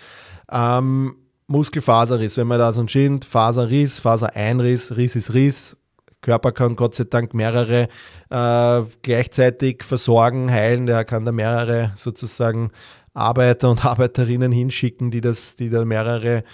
[0.50, 5.76] Ähm, Muskelfaserriss, wenn man da so entschieden, Faserriss, Fasereinriss, Riss ist Riss.
[6.22, 7.88] Körper kann Gott sei Dank mehrere
[8.30, 10.86] äh, gleichzeitig versorgen, heilen.
[10.86, 12.70] Der kann da mehrere sozusagen
[13.12, 16.44] Arbeiter und Arbeiterinnen hinschicken, die das, die da mehrere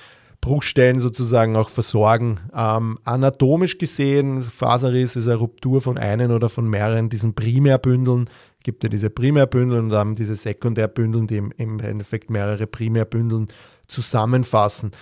[0.40, 2.40] Bruchstellen sozusagen auch versorgen.
[2.55, 8.29] Ähm, anatomisch gesehen, Faserriss ist eine Ruptur von einem oder von mehreren diesen Primärbündeln.
[8.59, 13.48] Es gibt ja diese Primärbündel und dann diese Sekundärbündeln, die im, im Endeffekt mehrere Primärbündeln
[13.87, 14.92] zusammenfassen.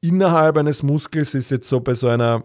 [0.00, 2.44] Innerhalb eines Muskels ist jetzt so bei so einer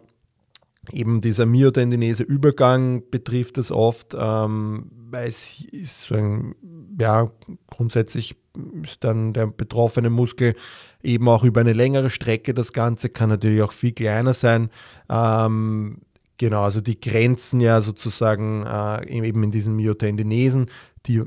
[0.92, 6.56] eben dieser myotendinese Übergang betrifft das oft, ähm, weil es ist so ein,
[7.00, 7.32] ja,
[7.68, 8.36] grundsätzlich
[8.84, 10.56] ist dann der betroffene Muskel
[11.04, 12.54] eben auch über eine längere Strecke.
[12.54, 14.70] Das Ganze kann natürlich auch viel kleiner sein.
[15.10, 16.00] Ähm,
[16.38, 20.68] genau, also die Grenzen ja sozusagen äh, eben in diesen Myotendinesen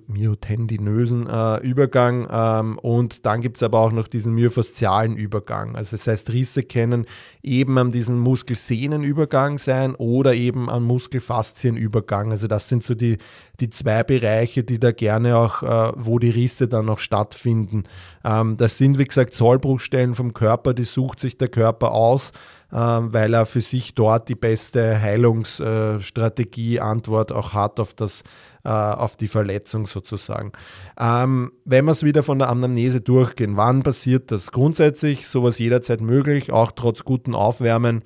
[0.06, 5.76] myotendinösen äh, Übergang ähm, und dann gibt es aber auch noch diesen myofaszialen Übergang.
[5.76, 7.06] Also das heißt, Risse können
[7.42, 12.30] eben an diesem Muskelsehnenübergang sein oder eben am Muskelfaszienübergang.
[12.32, 13.18] Also das sind so die,
[13.60, 17.84] die zwei Bereiche, die da gerne auch, äh, wo die Risse dann noch stattfinden.
[18.24, 22.32] Ähm, das sind, wie gesagt, Sollbruchstellen vom Körper, die sucht sich der Körper aus,
[22.76, 28.22] weil er für sich dort die beste Heilungsstrategie, Antwort auch hat auf das
[28.64, 30.52] äh, auf die Verletzung sozusagen.
[31.00, 34.52] Ähm, wenn wir es wieder von der Anamnese durchgehen, wann passiert das?
[34.52, 38.02] Grundsätzlich sowas jederzeit möglich, auch trotz guten Aufwärmen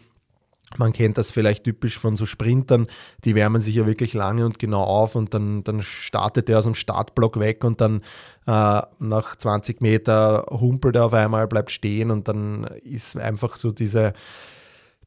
[0.78, 2.86] Man kennt das vielleicht typisch von so Sprintern,
[3.24, 6.64] die wärmen sich ja wirklich lange und genau auf und dann, dann startet er aus
[6.64, 8.00] dem Startblock weg und dann
[8.46, 13.70] äh, nach 20 Meter humpelt er auf einmal, bleibt stehen und dann ist einfach so
[13.70, 14.14] diese,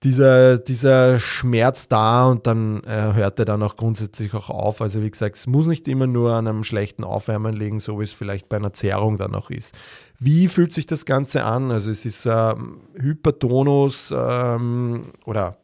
[0.06, 4.82] dieser, dieser Schmerz da und dann äh, hört er dann auch grundsätzlich auch auf.
[4.82, 8.04] Also wie gesagt, es muss nicht immer nur an einem schlechten Aufwärmen liegen, so wie
[8.04, 9.76] es vielleicht bei einer Zerrung dann auch ist.
[10.20, 11.72] Wie fühlt sich das Ganze an?
[11.72, 15.58] Also es ist ähm, Hypertonus ähm, oder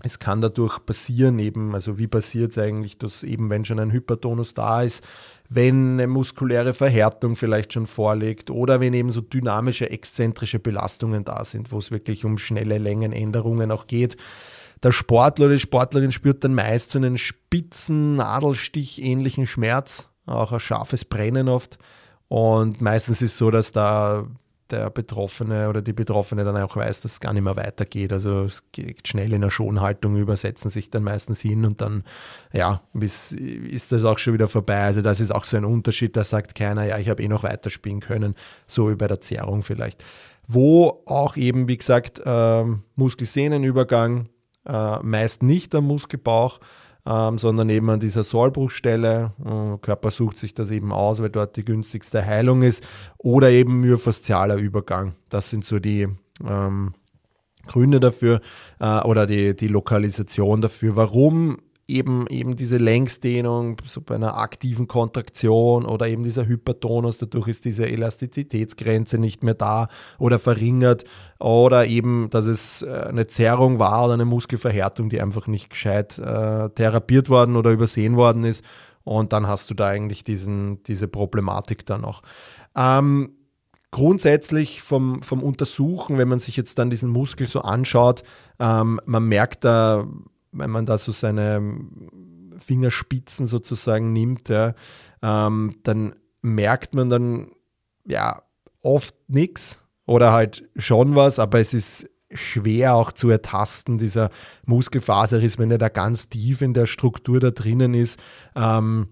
[0.00, 3.90] es kann dadurch passieren, eben, also wie passiert es eigentlich, dass eben, wenn schon ein
[3.90, 5.02] Hypertonus da ist,
[5.48, 11.44] wenn eine muskuläre Verhärtung vielleicht schon vorliegt oder wenn eben so dynamische, exzentrische Belastungen da
[11.44, 14.16] sind, wo es wirklich um schnelle Längenänderungen auch geht.
[14.82, 20.52] Der Sportler oder die Sportlerin spürt dann meist so einen spitzen, Nadelstich ähnlichen Schmerz, auch
[20.52, 21.78] ein scharfes Brennen oft.
[22.28, 24.26] Und meistens ist es so, dass da
[24.70, 28.12] der Betroffene oder die Betroffene dann auch weiß, dass es gar nicht mehr weitergeht.
[28.12, 32.04] Also es geht schnell in eine Schonhaltung über, setzen sich dann meistens hin und dann,
[32.52, 34.80] ja, bis, ist das auch schon wieder vorbei.
[34.80, 37.42] Also das ist auch so ein Unterschied, da sagt keiner, ja, ich habe eh noch
[37.42, 38.34] weiterspielen können,
[38.66, 40.04] so wie bei der Zerrung vielleicht.
[40.46, 42.64] Wo auch eben, wie gesagt, äh,
[42.96, 44.28] Muskelsehnenübergang,
[44.66, 46.60] äh, meist nicht am Muskelbauch,
[47.06, 49.32] ähm, sondern eben an dieser Sollbruchstelle.
[49.44, 52.86] Äh, Körper sucht sich das eben aus, weil dort die günstigste Heilung ist.
[53.18, 55.14] Oder eben myofaszialer Übergang.
[55.28, 56.08] Das sind so die
[56.46, 56.94] ähm,
[57.66, 58.40] Gründe dafür
[58.80, 60.96] äh, oder die, die Lokalisation dafür.
[60.96, 67.48] Warum eben, eben diese Längsdehnung, so bei einer aktiven Kontraktion oder eben dieser Hypertonus, dadurch
[67.48, 71.04] ist diese Elastizitätsgrenze nicht mehr da oder verringert
[71.38, 76.18] oder eben, dass es äh, eine Zerrung war oder eine Muskelverhärtung, die einfach nicht gescheit
[76.18, 78.64] äh, therapiert worden oder übersehen worden ist
[79.04, 82.22] und dann hast du da eigentlich diesen, diese Problematik dann noch.
[82.74, 83.32] Ähm,
[83.90, 88.24] grundsätzlich vom, vom Untersuchen, wenn man sich jetzt dann diesen Muskel so anschaut,
[88.58, 90.06] ähm, man merkt da
[90.54, 91.60] wenn man da so seine
[92.58, 94.74] Fingerspitzen sozusagen nimmt, ja,
[95.22, 97.50] ähm, dann merkt man dann
[98.06, 98.42] ja
[98.82, 103.98] oft nichts oder halt schon was, aber es ist schwer auch zu ertasten.
[103.98, 104.30] Dieser
[104.66, 108.20] Muskelfaserriss, wenn er da ganz tief in der Struktur da drinnen ist,
[108.54, 109.08] ähm,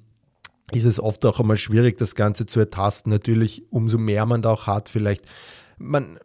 [0.72, 3.10] ist es oft auch einmal schwierig, das Ganze zu ertasten.
[3.10, 5.26] Natürlich, umso mehr man da auch hat, vielleicht
[5.78, 6.18] man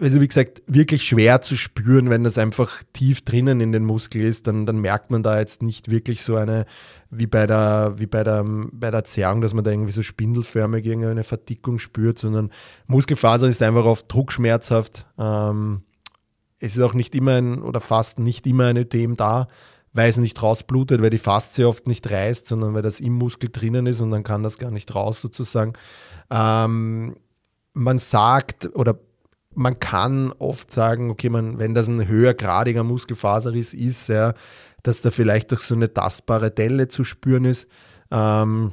[0.00, 4.22] also wie gesagt, wirklich schwer zu spüren, wenn das einfach tief drinnen in den Muskel
[4.22, 6.66] ist, dann, dann merkt man da jetzt nicht wirklich so eine,
[7.10, 10.84] wie bei der, wie bei der, bei der Zerrung, dass man da irgendwie so spindelförmig
[10.84, 12.50] irgendeine Verdickung spürt, sondern
[12.86, 15.06] Muskelfaser ist einfach oft druckschmerzhaft.
[15.18, 15.82] Ähm,
[16.58, 19.48] es ist auch nicht immer ein, oder fast nicht immer ein Ödem da,
[19.92, 23.48] weil es nicht rausblutet, weil die Faszie oft nicht reißt, sondern weil das im Muskel
[23.50, 25.72] drinnen ist und dann kann das gar nicht raus sozusagen.
[26.30, 27.16] Ähm,
[27.72, 28.98] man sagt oder
[29.56, 34.34] man kann oft sagen, okay, man, wenn das ein höhergradiger Muskelfaserriss ist, ja,
[34.82, 37.66] dass da vielleicht doch so eine tastbare Delle zu spüren ist.
[38.10, 38.72] Ähm,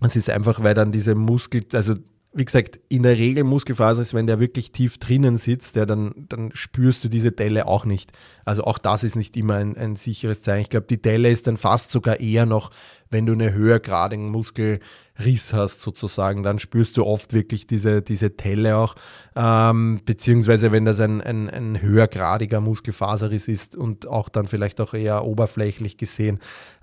[0.00, 1.94] es ist einfach, weil dann diese Muskel, also
[2.34, 6.26] wie gesagt, in der Regel Muskelfaser ist, wenn der wirklich tief drinnen sitzt, ja, dann,
[6.28, 8.12] dann spürst du diese Delle auch nicht.
[8.44, 10.62] Also auch das ist nicht immer ein, ein sicheres Zeichen.
[10.62, 12.70] Ich glaube, die Delle ist dann fast sogar eher noch,
[13.08, 18.76] wenn du einen höhergradigen Muskelriss hast, sozusagen, dann spürst du oft wirklich diese, diese Telle
[18.76, 18.94] auch.
[19.34, 24.92] Ähm, beziehungsweise wenn das ein, ein, ein höhergradiger Muskelfaserriss ist und auch dann vielleicht auch
[24.92, 26.40] eher oberflächlich gesehen,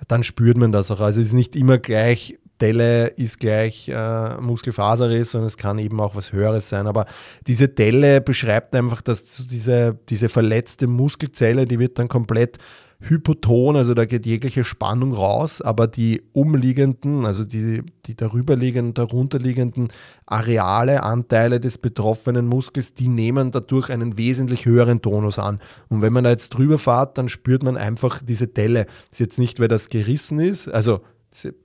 [0.08, 1.02] dann spürt man das auch.
[1.02, 6.00] Also es ist nicht immer gleich Delle ist gleich äh, Muskelfaserriss, sondern es kann eben
[6.00, 6.88] auch was Höheres sein.
[6.88, 7.06] Aber
[7.48, 12.58] diese Delle beschreibt einfach, dass diese, diese verletzte Muskelzelle, die wird dann komplett
[13.00, 19.90] hypoton, also da geht jegliche Spannung raus, aber die umliegenden, also die, die darüberliegenden, darunterliegenden
[20.26, 25.60] Areale, Anteile des betroffenen Muskels, die nehmen dadurch einen wesentlich höheren Tonus an.
[25.90, 28.86] Und wenn man da jetzt drüber fährt, dann spürt man einfach diese Delle.
[28.86, 31.02] Das ist jetzt nicht, weil das gerissen ist, also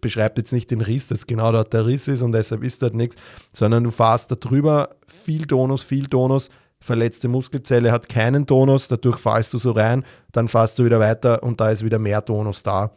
[0.01, 2.95] beschreibt jetzt nicht den Riss, dass genau dort der Riss ist und deshalb ist dort
[2.95, 3.17] nichts,
[3.53, 9.19] sondern du fährst da drüber, viel Tonus, viel Tonus, verletzte Muskelzelle hat keinen Tonus, dadurch
[9.19, 12.63] fallst du so rein, dann fährst du wieder weiter und da ist wieder mehr Tonus
[12.63, 12.91] da.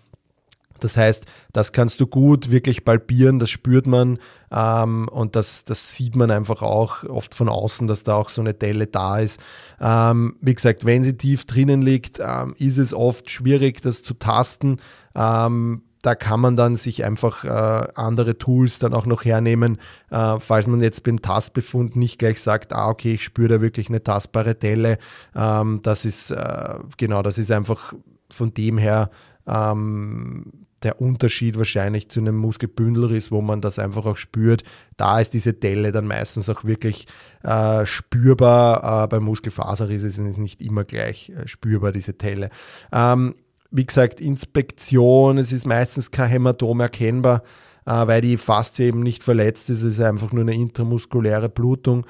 [0.79, 4.19] Das heißt, das kannst du gut wirklich palpieren, das spürt man
[4.51, 8.41] ähm, und das, das sieht man einfach auch oft von außen, dass da auch so
[8.41, 9.39] eine Delle da ist.
[9.79, 14.13] Ähm, wie gesagt, wenn sie tief drinnen liegt, ähm, ist es oft schwierig, das zu
[14.15, 14.79] tasten.
[15.15, 19.79] Ähm, da kann man dann sich einfach äh, andere Tools dann auch noch hernehmen,
[20.11, 23.87] äh, falls man jetzt beim Tastbefund nicht gleich sagt, ah, okay, ich spüre da wirklich
[23.87, 24.97] eine tastbare Delle.
[25.33, 27.93] Ähm, das ist, äh, genau, das ist einfach
[28.29, 29.09] von dem her,
[29.47, 34.63] ähm, der Unterschied wahrscheinlich zu einem Muskelbündelriss, wo man das einfach auch spürt.
[34.97, 37.07] Da ist diese Delle dann meistens auch wirklich
[37.43, 39.03] äh, spürbar.
[39.03, 42.49] Äh, beim Muskelfaserriss ist es nicht immer gleich äh, spürbar, diese Delle.
[42.91, 43.35] Ähm,
[43.73, 47.41] wie gesagt, Inspektion, es ist meistens kein Hämatom erkennbar,
[47.85, 49.81] äh, weil die Faszie eben nicht verletzt ist.
[49.81, 52.05] Es ist einfach nur eine intramuskuläre Blutung.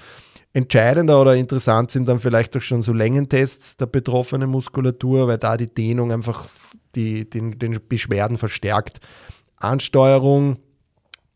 [0.51, 5.55] Entscheidender oder interessant sind dann vielleicht auch schon so Längentests der betroffenen Muskulatur, weil da
[5.57, 6.47] die Dehnung einfach
[6.95, 8.99] die, den, den Beschwerden verstärkt.
[9.55, 10.57] Ansteuerung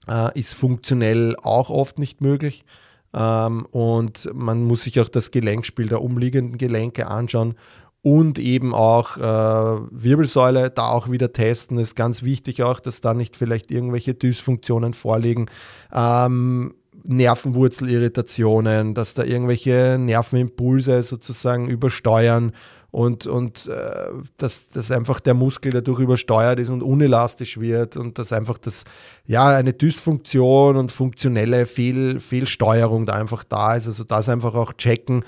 [0.10, 2.66] äh, ist funktionell auch oft nicht möglich.
[3.14, 7.56] Ähm, und man muss sich auch das Gelenkspiel der umliegenden Gelenke anschauen
[8.02, 11.78] und eben auch äh, Wirbelsäule da auch wieder testen.
[11.78, 15.48] Ist ganz wichtig auch, dass da nicht vielleicht irgendwelche Dysfunktionen vorliegen.
[15.94, 22.52] Ähm, Nervenwurzelirritationen, dass da irgendwelche Nervenimpulse sozusagen übersteuern
[22.92, 28.18] und, und äh, dass, dass einfach der Muskel dadurch übersteuert ist und unelastisch wird und
[28.18, 28.86] dass einfach das,
[29.26, 33.88] ja, eine Dysfunktion und funktionelle Fehl, Fehlsteuerung da einfach da ist.
[33.88, 35.24] Also das einfach auch checken,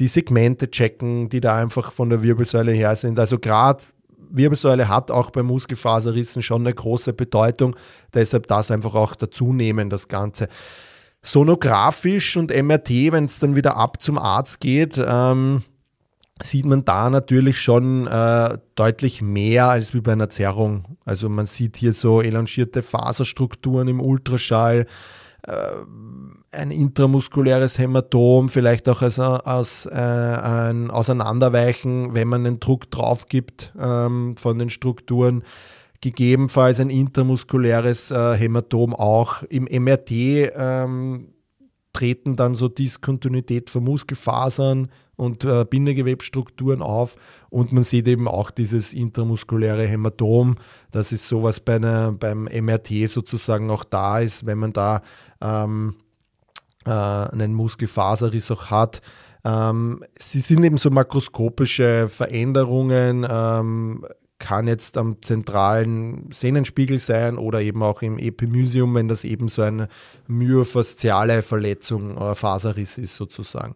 [0.00, 3.18] die Segmente checken, die da einfach von der Wirbelsäule her sind.
[3.18, 3.84] Also gerade
[4.30, 7.76] Wirbelsäule hat auch bei Muskelfaserrissen schon eine große Bedeutung,
[8.14, 10.48] deshalb das einfach auch dazu nehmen, das Ganze.
[11.22, 15.62] Sonografisch und MRT, wenn es dann wieder ab zum Arzt geht, ähm,
[16.42, 20.96] sieht man da natürlich schon äh, deutlich mehr als wie bei einer Zerrung.
[21.04, 24.86] Also man sieht hier so elangierte Faserstrukturen im Ultraschall,
[25.42, 25.52] äh,
[26.52, 33.26] ein intramuskuläres Hämatom, vielleicht auch als, als äh, ein Auseinanderweichen, wenn man einen Druck drauf
[33.26, 35.44] gibt ähm, von den Strukturen.
[36.00, 39.42] Gegebenenfalls ein intramuskuläres äh, Hämatom auch.
[39.44, 41.34] Im MRT ähm,
[41.92, 47.16] treten dann so Diskontinuität von Muskelfasern und äh, Bindegewebstrukturen auf
[47.50, 50.56] und man sieht eben auch dieses intramuskuläre Hämatom.
[50.90, 55.02] Das ist sowas bei einer, beim MRT sozusagen auch da ist, wenn man da
[55.42, 55.96] ähm,
[56.86, 59.00] äh, einen Muskelfaserriss auch hat.
[59.44, 64.04] Ähm, sie sind eben so makroskopische Veränderungen, ähm,
[64.38, 69.62] kann jetzt am zentralen Sehnenspiegel sein oder eben auch im Epimysium, wenn das eben so
[69.62, 69.88] eine
[70.26, 73.74] myofasziale Verletzung oder Faserriss ist sozusagen.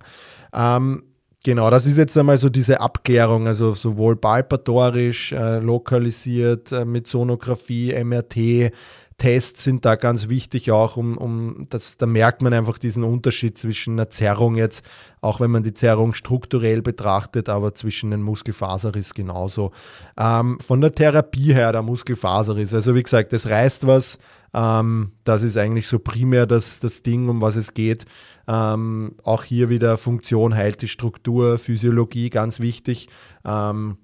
[0.52, 1.04] Ähm,
[1.46, 7.06] Genau, das ist jetzt einmal so diese Abklärung, also sowohl palpatorisch, äh, lokalisiert, äh, mit
[7.06, 8.72] Sonographie, MRT,
[9.18, 13.56] Tests sind da ganz wichtig auch, um, um das, da merkt man einfach diesen Unterschied
[13.58, 14.84] zwischen einer Zerrung jetzt,
[15.20, 19.70] auch wenn man die Zerrung strukturell betrachtet, aber zwischen den Muskelfaserriss genauso.
[20.18, 24.18] Ähm, von der Therapie her, der Muskelfaserriss, also wie gesagt, es reißt was,
[24.52, 28.06] ähm, das ist eigentlich so primär das, das Ding, um was es geht.
[28.46, 33.08] Ähm, auch hier wieder Funktion heilt die Struktur, Physiologie, ganz wichtig.
[33.44, 33.98] Ähm,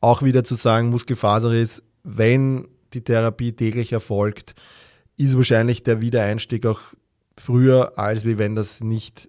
[0.00, 4.54] auch wieder zu sagen, Muskelfaser ist, wenn die Therapie täglich erfolgt,
[5.16, 6.80] ist wahrscheinlich der Wiedereinstieg auch
[7.38, 9.28] früher, als wie wenn das nicht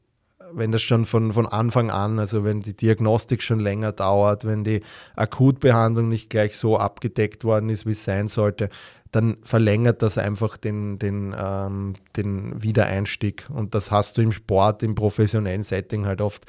[0.56, 4.64] wenn das schon von, von Anfang an, also wenn die Diagnostik schon länger dauert, wenn
[4.64, 4.82] die
[5.16, 8.70] Akutbehandlung nicht gleich so abgedeckt worden ist, wie es sein sollte,
[9.12, 13.48] dann verlängert das einfach den, den, ähm, den Wiedereinstieg.
[13.54, 16.46] Und das hast du im Sport, im professionellen Setting halt oft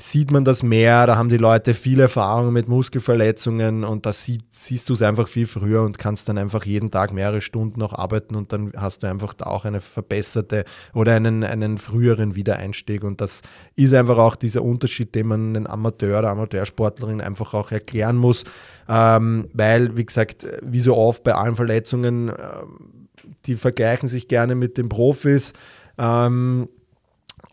[0.00, 4.38] sieht man das mehr, da haben die Leute viel Erfahrung mit Muskelverletzungen und da sie,
[4.52, 7.92] siehst du es einfach viel früher und kannst dann einfach jeden Tag mehrere Stunden noch
[7.92, 13.02] arbeiten und dann hast du einfach da auch eine verbesserte oder einen, einen früheren Wiedereinstieg
[13.02, 13.42] und das
[13.74, 18.44] ist einfach auch dieser Unterschied, den man den Amateur oder Amateursportlerin einfach auch erklären muss,
[18.88, 22.34] ähm, weil, wie gesagt, wie so oft bei allen Verletzungen, äh,
[23.46, 25.54] die vergleichen sich gerne mit den Profis,
[25.98, 26.68] ähm,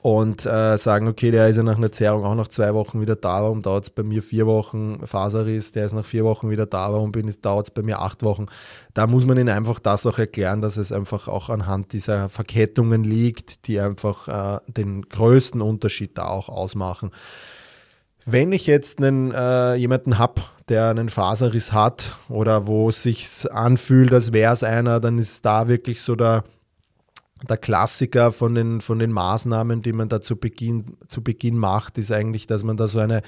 [0.06, 3.16] und äh, sagen, okay, der ist ja nach einer Zerrung auch nach zwei Wochen wieder
[3.16, 6.68] da, warum dauert es bei mir vier Wochen, Faserriss, der ist nach vier Wochen wieder
[6.68, 8.46] da, warum dauert es bei mir acht Wochen.
[8.94, 13.04] Da muss man ihnen einfach das auch erklären, dass es einfach auch anhand dieser Verkettungen
[13.04, 17.10] liegt, die einfach äh, den größten Unterschied da auch ausmachen.
[18.28, 23.52] Wenn ich jetzt einen, äh, jemanden habe, der einen Faserriss hat oder wo es sich
[23.52, 26.44] anfühlt, als wäre es einer, dann ist da wirklich so der
[27.46, 31.98] der Klassiker von den, von den Maßnahmen, die man da zu Beginn, zu Beginn macht,
[31.98, 33.22] ist eigentlich, dass man da so eine,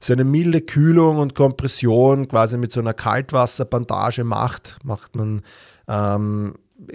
[0.00, 4.78] so eine milde Kühlung und Kompression quasi mit so einer Kaltwasserbandage macht.
[4.84, 5.42] Macht man
[5.88, 6.54] ähm,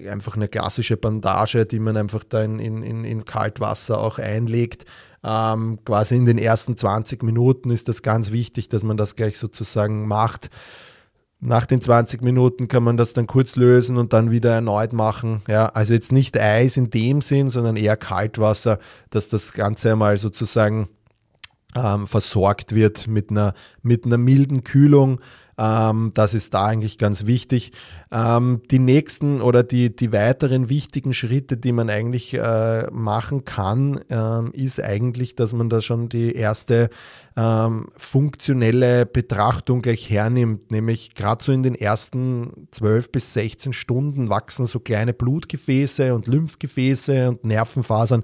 [0.09, 4.85] einfach eine klassische Bandage, die man einfach da in, in, in Kaltwasser auch einlegt.
[5.23, 9.39] Ähm, quasi in den ersten 20 Minuten ist das ganz wichtig, dass man das gleich
[9.39, 10.49] sozusagen macht.
[11.45, 15.41] Nach den 20 Minuten kann man das dann kurz lösen und dann wieder erneut machen.
[15.49, 18.79] Ja, also jetzt nicht Eis in dem Sinn, sondern eher Kaltwasser,
[19.09, 20.87] dass das Ganze einmal sozusagen
[21.75, 25.19] ähm, versorgt wird mit einer, mit einer milden Kühlung.
[25.57, 27.71] Ähm, das ist da eigentlich ganz wichtig.
[28.11, 33.99] Ähm, die nächsten oder die, die weiteren wichtigen Schritte, die man eigentlich äh, machen kann,
[34.09, 36.89] ähm, ist eigentlich, dass man da schon die erste
[37.35, 40.71] ähm, funktionelle Betrachtung gleich hernimmt.
[40.71, 46.27] Nämlich gerade so in den ersten 12 bis 16 Stunden wachsen so kleine Blutgefäße und
[46.27, 48.23] Lymphgefäße und Nervenfasern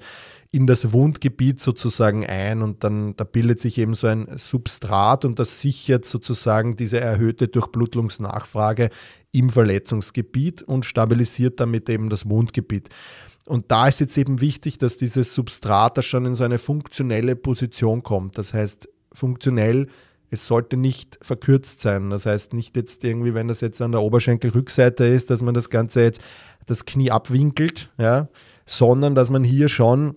[0.51, 5.37] in das Wundgebiet sozusagen ein und dann da bildet sich eben so ein Substrat und
[5.37, 8.89] das sichert sozusagen diese erhöhte Durchblutungsnachfrage
[9.31, 12.89] im Verletzungsgebiet und stabilisiert damit eben das Wundgebiet.
[13.45, 17.35] Und da ist jetzt eben wichtig, dass dieses Substrat da schon in so eine funktionelle
[17.35, 18.37] Position kommt.
[18.37, 19.87] Das heißt, funktionell,
[20.31, 22.09] es sollte nicht verkürzt sein.
[22.09, 25.69] Das heißt, nicht jetzt irgendwie, wenn das jetzt an der Oberschenkelrückseite ist, dass man das
[25.69, 26.21] Ganze jetzt
[26.65, 28.29] das Knie abwinkelt, ja,
[28.65, 30.15] sondern dass man hier schon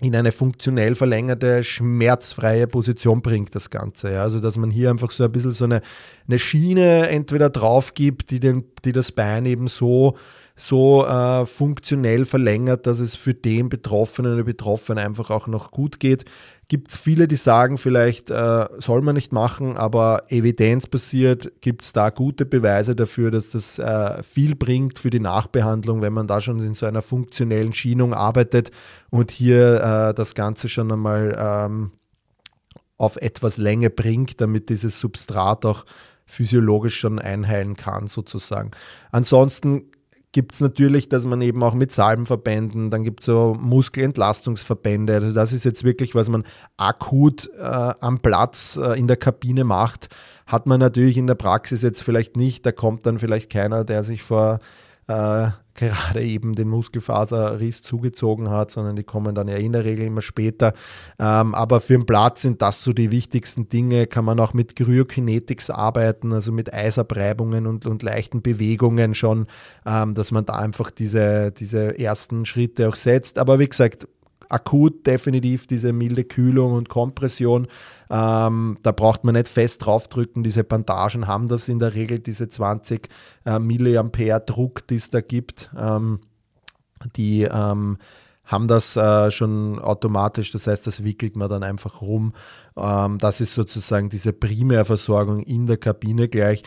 [0.00, 4.12] in eine funktionell verlängerte, schmerzfreie Position bringt, das Ganze.
[4.12, 4.22] Ja.
[4.22, 5.82] Also, dass man hier einfach so ein bisschen so eine,
[6.28, 10.16] eine Schiene entweder drauf gibt, die, den, die das Bein eben so,
[10.56, 16.00] so äh, funktionell verlängert, dass es für den Betroffenen oder Betroffenen einfach auch noch gut
[16.00, 16.24] geht.
[16.68, 21.92] Gibt es viele, die sagen, vielleicht äh, soll man nicht machen, aber evidenzbasiert gibt es
[21.92, 26.40] da gute Beweise dafür, dass das äh, viel bringt für die Nachbehandlung, wenn man da
[26.40, 28.70] schon in so einer funktionellen Schienung arbeitet
[29.10, 31.90] und hier äh, das Ganze schon einmal ähm,
[32.96, 35.84] auf etwas Länge bringt, damit dieses Substrat auch
[36.32, 38.70] physiologisch schon einheilen kann, sozusagen.
[39.10, 39.90] Ansonsten
[40.32, 45.14] gibt es natürlich, dass man eben auch mit Salbenverbänden, dann gibt es so Muskelentlastungsverbände.
[45.14, 46.44] Also das ist jetzt wirklich, was man
[46.78, 50.08] akut äh, am Platz äh, in der Kabine macht.
[50.46, 52.64] Hat man natürlich in der Praxis jetzt vielleicht nicht.
[52.64, 54.60] Da kommt dann vielleicht keiner, der sich vor
[55.08, 60.06] äh, gerade eben den Muskelfaserriss zugezogen hat, sondern die kommen dann ja in der Regel
[60.06, 60.74] immer später.
[61.18, 64.06] Ähm, aber für den Platz sind das so die wichtigsten Dinge.
[64.06, 69.46] Kann man auch mit Kryokinetics arbeiten, also mit Eisabreibungen und, und leichten Bewegungen schon,
[69.86, 73.38] ähm, dass man da einfach diese, diese ersten Schritte auch setzt.
[73.38, 74.06] Aber wie gesagt,
[74.52, 77.66] akut definitiv diese milde Kühlung und Kompression.
[78.10, 80.42] Ähm, da braucht man nicht fest draufdrücken.
[80.42, 83.08] Diese Bandagen haben das in der Regel, diese 20
[83.46, 85.70] äh, Milliampere Druck, die es da gibt.
[85.78, 86.20] Ähm,
[87.16, 87.98] die ähm,
[88.44, 92.34] haben das äh, schon automatisch, das heißt, das wickelt man dann einfach rum.
[92.76, 96.62] Ähm, das ist sozusagen diese Primärversorgung in der Kabine gleich.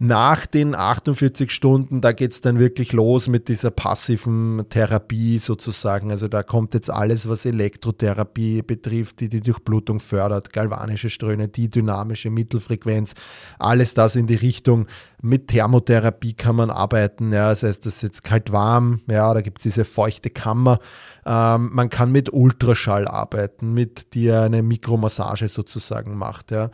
[0.00, 6.10] Nach den 48 Stunden, da geht es dann wirklich los mit dieser passiven Therapie sozusagen.
[6.10, 11.70] Also da kommt jetzt alles, was Elektrotherapie betrifft, die die Durchblutung fördert, galvanische Ströme, die
[11.70, 13.14] dynamische Mittelfrequenz,
[13.60, 14.88] alles das in die Richtung.
[15.22, 19.58] Mit Thermotherapie kann man arbeiten, ja, das heißt, das ist jetzt kalt-warm, ja, da gibt
[19.58, 20.80] es diese feuchte Kammer.
[21.24, 26.70] Ähm, man kann mit Ultraschall arbeiten, mit die eine Mikromassage sozusagen macht, ja.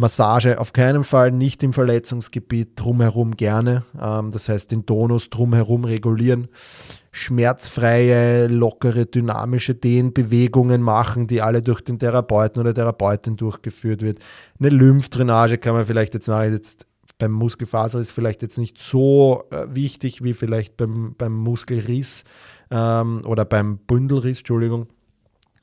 [0.00, 3.82] Massage auf keinen Fall, nicht im Verletzungsgebiet, drumherum gerne.
[4.00, 6.46] Ähm, das heißt, den Tonus drumherum regulieren.
[7.10, 14.20] Schmerzfreie, lockere, dynamische Dehnbewegungen machen, die alle durch den Therapeuten oder Therapeutin durchgeführt wird.
[14.60, 16.52] Eine Lymphdrainage kann man vielleicht jetzt machen.
[16.52, 16.86] Jetzt
[17.18, 22.22] beim Muskelfaser ist vielleicht jetzt nicht so äh, wichtig wie vielleicht beim, beim Muskelriss
[22.70, 24.86] ähm, oder beim Bündelriss, Entschuldigung.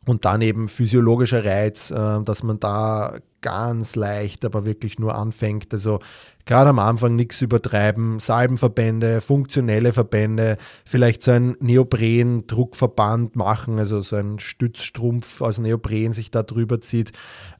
[0.05, 5.71] Und dann eben physiologischer Reiz, äh, dass man da ganz leicht, aber wirklich nur anfängt.
[5.71, 5.99] Also
[6.45, 14.15] gerade am Anfang nichts übertreiben, Salbenverbände, funktionelle Verbände, vielleicht so ein Neopren-Druckverband machen, also so
[14.15, 17.11] ein Stützstrumpf aus Neopren sich da drüber zieht.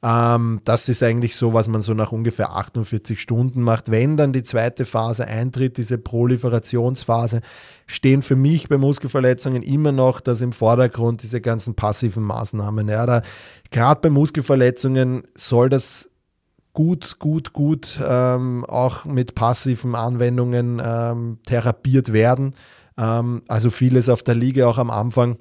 [0.02, 3.90] Ähm, das ist eigentlich so, was man so nach ungefähr 48 Stunden macht.
[3.90, 7.40] Wenn dann die zweite Phase eintritt, diese Proliferationsphase,
[7.86, 12.88] stehen für mich bei Muskelverletzungen immer noch das im Vordergrund, diese ganzen passiven Maßnahmen.
[12.88, 13.22] Ja,
[13.70, 16.08] gerade bei Muskelverletzungen soll das
[16.76, 22.54] gut, gut, gut ähm, auch mit passiven Anwendungen ähm, therapiert werden.
[22.98, 25.38] Ähm, also vieles auf der Liege auch am Anfang.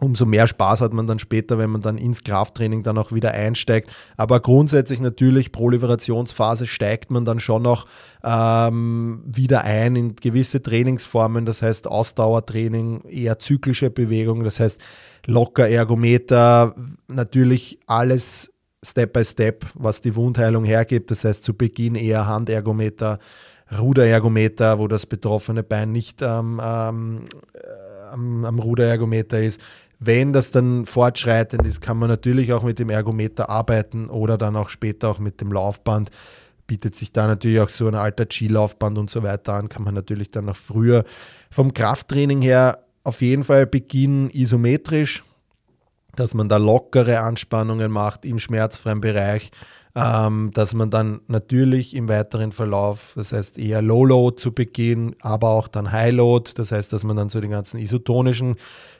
[0.00, 3.30] Umso mehr Spaß hat man dann später, wenn man dann ins Krafttraining dann auch wieder
[3.30, 3.94] einsteigt.
[4.16, 7.86] Aber grundsätzlich natürlich, Proliferationsphase steigt man dann schon noch
[8.24, 11.44] ähm, wieder ein in gewisse Trainingsformen.
[11.44, 14.42] Das heißt Ausdauertraining, eher zyklische Bewegung.
[14.42, 14.80] Das heißt
[15.26, 16.74] locker Ergometer,
[17.06, 18.49] natürlich alles
[18.84, 21.10] Step by Step, was die Wundheilung hergibt.
[21.10, 23.18] Das heißt zu Beginn eher Handergometer,
[23.78, 27.26] Ruderergometer, wo das betroffene Bein nicht ähm, ähm,
[28.10, 29.60] am, am Ruderergometer ist.
[29.98, 34.56] Wenn das dann fortschreitend ist, kann man natürlich auch mit dem Ergometer arbeiten oder dann
[34.56, 36.10] auch später auch mit dem Laufband.
[36.66, 39.94] Bietet sich da natürlich auch so ein alter G-Laufband und so weiter an, kann man
[39.94, 41.04] natürlich dann noch früher.
[41.50, 45.22] Vom Krafttraining her auf jeden Fall beginnen isometrisch,
[46.20, 49.50] dass man da lockere Anspannungen macht im schmerzfreien Bereich.
[49.96, 55.16] ähm, dass man dann natürlich im weiteren Verlauf, das heißt eher Low Load zu Beginn,
[55.20, 58.54] aber auch dann High Load, das heißt, dass man dann zu den ganzen isotonischen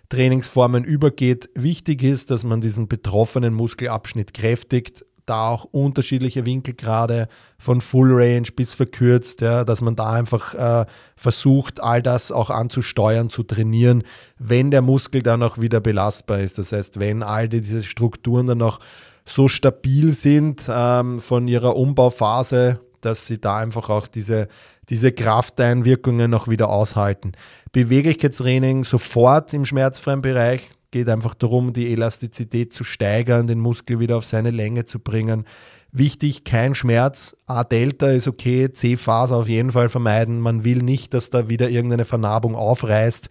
[0.09, 1.49] Trainingsformen übergeht.
[1.55, 7.29] Wichtig ist, dass man diesen betroffenen Muskelabschnitt kräftigt, da auch unterschiedliche Winkelgrade
[7.59, 12.51] von Full Range bis verkürzt, ja, dass man da einfach äh, versucht, all das auch
[12.51, 14.03] anzusteuern, zu trainieren,
[14.39, 16.59] wenn der Muskel dann auch wieder belastbar ist.
[16.59, 18.81] Das heißt, wenn all diese Strukturen dann auch
[19.25, 24.49] so stabil sind ähm, von ihrer Umbauphase, dass sie da einfach auch diese,
[24.89, 27.33] diese Krafteinwirkungen noch wieder aushalten.
[27.73, 34.17] Beweglichkeitstraining sofort im schmerzfreien Bereich, geht einfach darum, die Elastizität zu steigern, den Muskel wieder
[34.17, 35.45] auf seine Länge zu bringen.
[35.93, 37.37] Wichtig, kein Schmerz.
[37.47, 40.41] A-Delta ist okay, C-Phase auf jeden Fall vermeiden.
[40.41, 43.29] Man will nicht, dass da wieder irgendeine Vernarbung aufreißt.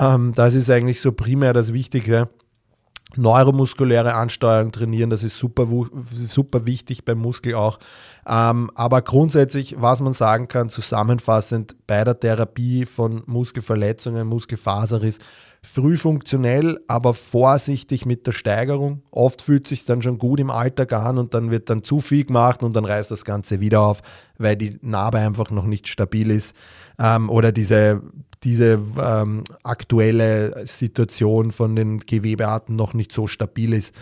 [0.00, 2.28] Ähm, das ist eigentlich so primär das Wichtige
[3.16, 5.66] neuromuskuläre Ansteuerung trainieren, das ist super,
[6.26, 7.78] super wichtig beim Muskel auch.
[8.26, 15.18] Ähm, aber grundsätzlich, was man sagen kann, zusammenfassend bei der Therapie von Muskelverletzungen, Muskelfaserriss,
[15.64, 19.02] früh funktionell, aber vorsichtig mit der Steigerung.
[19.10, 22.24] Oft fühlt sich dann schon gut im Alltag an und dann wird dann zu viel
[22.24, 24.02] gemacht und dann reißt das Ganze wieder auf,
[24.38, 26.56] weil die Narbe einfach noch nicht stabil ist
[26.98, 28.02] ähm, oder diese
[28.44, 33.94] diese ähm, aktuelle Situation von den Gewebearten noch nicht so stabil ist.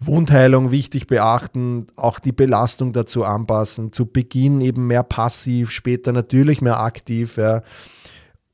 [0.00, 3.92] Wundheilung wichtig beachten, auch die Belastung dazu anpassen.
[3.92, 7.36] Zu Beginn eben mehr passiv, später natürlich mehr aktiv.
[7.36, 7.62] Ja.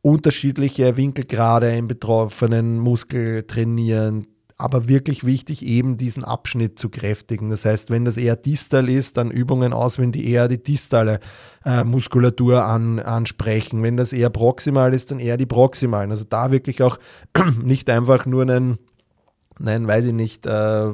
[0.02, 4.26] Unterschiedliche Winkelgrade im betroffenen Muskel trainieren,
[4.60, 7.50] aber wirklich wichtig, eben diesen Abschnitt zu kräftigen.
[7.50, 11.20] Das heißt, wenn das eher distal ist, dann Übungen auswählen, die eher die distale
[11.64, 13.82] äh, Muskulatur an, ansprechen.
[13.82, 16.10] Wenn das eher proximal ist, dann eher die proximalen.
[16.10, 16.98] Also da wirklich auch
[17.62, 18.78] nicht einfach nur einen,
[19.58, 20.92] nein, weiß ich nicht, äh,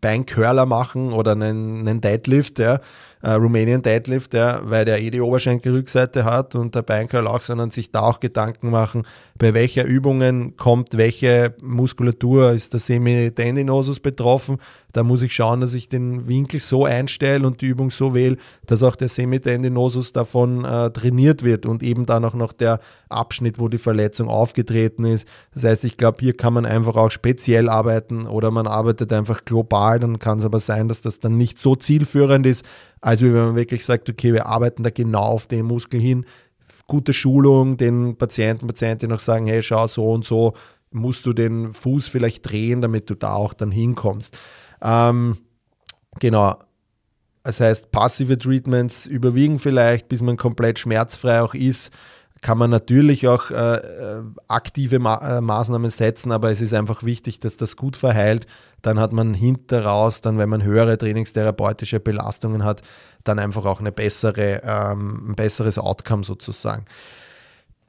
[0.00, 2.80] Beincurler machen oder einen, einen Deadlift, ja,
[3.22, 7.70] äh, Romanian Deadlift, ja, weil der eh die Oberschenkelrückseite hat und der Beincurl auch, sondern
[7.70, 9.02] sich da auch Gedanken machen,
[9.36, 14.58] bei welcher Übungen kommt welche Muskulatur, ist der Semitendinosus betroffen,
[14.92, 18.36] da muss ich schauen, dass ich den Winkel so einstelle und die Übung so wähle,
[18.66, 23.58] dass auch der Semitendinosus davon äh, trainiert wird und eben dann auch noch der Abschnitt,
[23.58, 25.28] wo die Verletzung aufgetreten ist.
[25.54, 29.44] Das heißt, ich glaube, hier kann man einfach auch speziell arbeiten oder man arbeitet einfach
[29.44, 32.64] global, dann kann es aber sein, dass das dann nicht so zielführend ist,
[33.08, 36.26] als wenn man wirklich sagt, okay, wir arbeiten da genau auf den Muskel hin,
[36.86, 40.52] gute Schulung, den Patienten, Patientinnen auch sagen, hey, schau, so und so
[40.90, 44.38] musst du den Fuß vielleicht drehen, damit du da auch dann hinkommst.
[44.82, 45.38] Ähm,
[46.20, 46.58] genau.
[47.44, 51.90] Das heißt, passive Treatments überwiegen vielleicht, bis man komplett schmerzfrei auch ist
[52.40, 57.02] kann man natürlich auch äh, äh, aktive Ma äh, Maßnahmen setzen, aber es ist einfach
[57.02, 58.46] wichtig, dass das gut verheilt.
[58.82, 62.82] Dann hat man hinteraus, dann wenn man höhere trainingstherapeutische Belastungen hat,
[63.24, 66.84] dann einfach auch eine bessere, ähm, ein besseres Outcome sozusagen.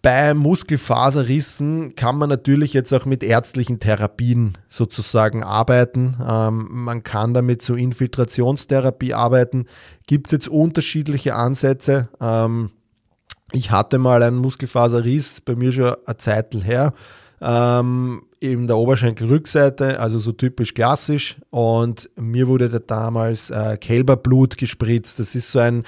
[0.02, 6.16] Bei Muskelfaserrissen kann man natürlich jetzt auch mit ärztlichen Therapien sozusagen arbeiten.
[6.26, 9.66] Ähm, man kann damit zur Infiltrationstherapie arbeiten.
[10.08, 12.08] Gibt es jetzt unterschiedliche Ansätze?
[12.22, 12.72] Ähm,
[13.52, 16.94] ich hatte mal einen Muskelfaserriss, bei mir schon eine Zeit her,
[17.42, 21.38] ähm, in der Oberschenkelrückseite, also so typisch klassisch.
[21.50, 25.20] Und mir wurde da damals äh, Kälberblut gespritzt.
[25.20, 25.84] Das ist so ein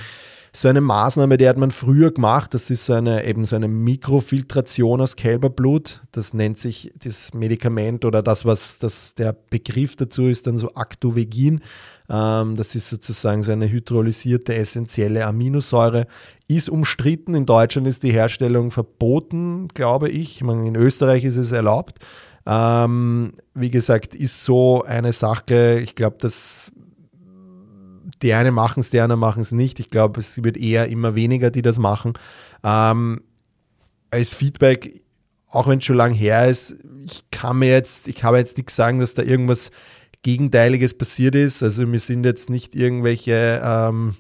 [0.54, 2.54] so eine Maßnahme, die hat man früher gemacht.
[2.54, 6.02] Das ist so eine, eben so eine Mikrofiltration aus Kälberblut.
[6.12, 10.74] Das nennt sich das Medikament oder das, was das, der Begriff dazu ist, dann so
[10.76, 11.62] Actovegin.
[12.10, 16.08] Ähm, das ist sozusagen so eine hydrolysierte essentielle Aminosäure.
[16.48, 17.36] Ist umstritten.
[17.36, 20.42] In Deutschland ist die Herstellung verboten, glaube ich.
[20.42, 22.00] in Österreich ist es erlaubt.
[22.46, 26.72] Ähm, wie gesagt, ist so eine Sache, ich glaube, dass
[28.22, 29.80] die einen machen es, die anderen machen es nicht.
[29.80, 32.14] Ich glaube, es wird eher immer weniger, die das machen.
[32.64, 33.22] Ähm,
[34.12, 35.02] als Feedback,
[35.50, 38.76] auch wenn es schon lang her ist, ich kann mir jetzt, ich habe jetzt nichts
[38.76, 39.72] sagen, dass da irgendwas
[40.24, 41.64] Gegenteiliges passiert ist.
[41.64, 44.16] Also mir sind jetzt nicht irgendwelche, ähm,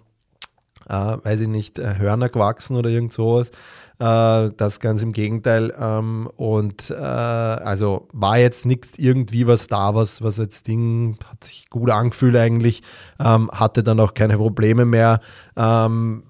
[0.89, 3.51] äh, weiß ich nicht, äh, Hörner gewachsen oder irgend sowas.
[3.99, 5.73] Äh, das ganz im Gegenteil.
[5.77, 11.43] Ähm, und äh, also war jetzt nicht irgendwie was da, was, was jetzt Ding hat
[11.43, 12.81] sich gut angefühlt eigentlich,
[13.19, 15.19] ähm, hatte dann auch keine Probleme mehr.
[15.55, 16.23] Ähm,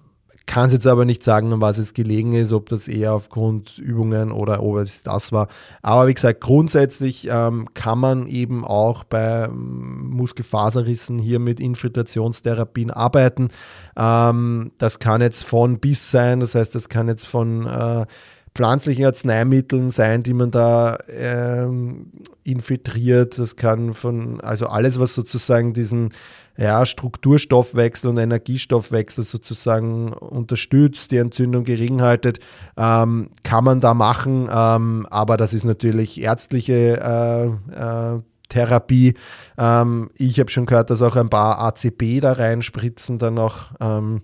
[0.45, 3.77] kann es jetzt aber nicht sagen, an was es gelegen ist, ob das eher aufgrund
[3.77, 5.47] Übungen oder ob es das war.
[5.81, 12.91] Aber wie gesagt, grundsätzlich ähm, kann man eben auch bei ähm, Muskelfaserrissen hier mit Infiltrationstherapien
[12.91, 13.49] arbeiten.
[13.95, 18.05] Ähm, das kann jetzt von bis sein, das heißt, das kann jetzt von äh,
[18.53, 22.11] pflanzlichen Arzneimitteln sein, die man da ähm,
[22.43, 23.37] infiltriert.
[23.37, 26.09] Das kann von, also alles, was sozusagen diesen
[26.61, 32.39] ja, Strukturstoffwechsel und Energiestoffwechsel sozusagen unterstützt, die Entzündung gering haltet,
[32.77, 34.47] ähm, kann man da machen.
[34.53, 39.15] Ähm, aber das ist natürlich ärztliche äh, äh, Therapie.
[39.57, 44.21] Ähm, ich habe schon gehört, dass auch ein paar ACB da reinspritzen dann noch, ähm,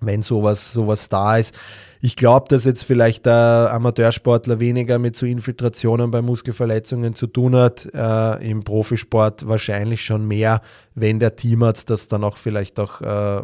[0.00, 1.54] wenn sowas, sowas da ist.
[2.02, 7.54] Ich glaube, dass jetzt vielleicht der Amateursportler weniger mit so Infiltrationen bei Muskelverletzungen zu tun
[7.54, 7.86] hat.
[7.92, 10.62] Äh, Im Profisport wahrscheinlich schon mehr,
[10.94, 13.42] wenn der Teamarzt das dann auch vielleicht auch äh,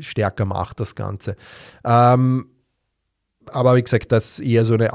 [0.00, 1.36] stärker macht, das Ganze.
[1.82, 2.50] Ähm,
[3.46, 4.92] aber wie gesagt, das ist eher so eine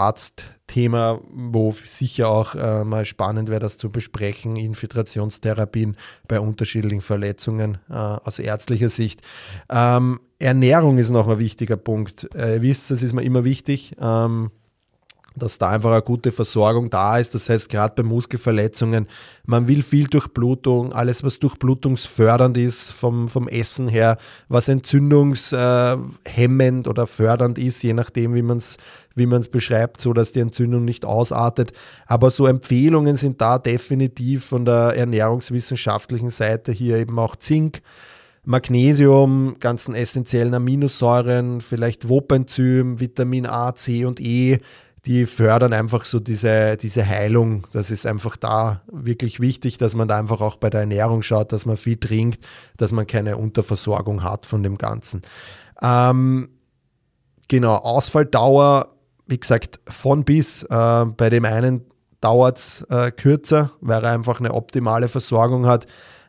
[0.69, 4.55] Arztthema, wo sicher auch äh, mal spannend wäre, das zu besprechen.
[4.55, 5.97] Infiltrationstherapien
[6.27, 9.21] bei unterschiedlichen Verletzungen äh, aus ärztlicher Sicht.
[9.69, 12.29] Ähm, Ernährung ist noch ein wichtiger Punkt.
[12.35, 13.95] Äh, ihr wisst, das ist mir immer wichtig.
[13.99, 14.51] Ähm,
[15.39, 17.33] dass da einfach eine gute Versorgung da ist.
[17.33, 19.07] Das heißt, gerade bei Muskelverletzungen,
[19.45, 24.17] man will viel Durchblutung, alles, was durchblutungsfördernd ist vom, vom Essen her,
[24.49, 28.75] was entzündungshemmend oder fördernd ist, je nachdem, wie man es
[29.19, 31.73] wie man es beschreibt, so dass die Entzündung nicht ausartet.
[32.07, 37.81] Aber so Empfehlungen sind da definitiv von der ernährungswissenschaftlichen Seite hier eben auch Zink.
[38.45, 44.59] Magnesium, ganzen essentiellen Aminosäuren, vielleicht Wopenzym, Vitamin A, C und E,
[45.05, 47.67] die fördern einfach so diese, diese Heilung.
[47.71, 51.51] Das ist einfach da wirklich wichtig, dass man da einfach auch bei der Ernährung schaut,
[51.51, 52.45] dass man viel trinkt,
[52.77, 55.21] dass man keine Unterversorgung hat von dem Ganzen.
[55.81, 56.49] Ähm,
[57.47, 58.95] genau, Ausfalldauer,
[59.29, 60.63] wie gesagt, von bis.
[60.63, 61.85] Äh, bei dem einen
[62.21, 65.85] dauert es äh, kürzer, weil er einfach eine optimale Versorgung hat.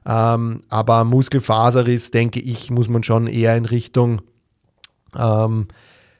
[0.06, 4.22] Ähm, aber Muskelfaserriss, denke ich, muss man schon eher in Richtung
[5.18, 5.68] ähm,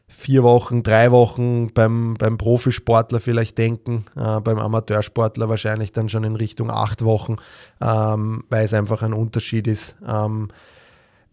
[0.09, 6.25] vier Wochen, drei Wochen beim, beim Profisportler vielleicht denken, äh, beim Amateursportler wahrscheinlich dann schon
[6.25, 7.37] in Richtung acht Wochen,
[7.81, 9.95] ähm, weil es einfach ein Unterschied ist.
[10.07, 10.49] Ähm,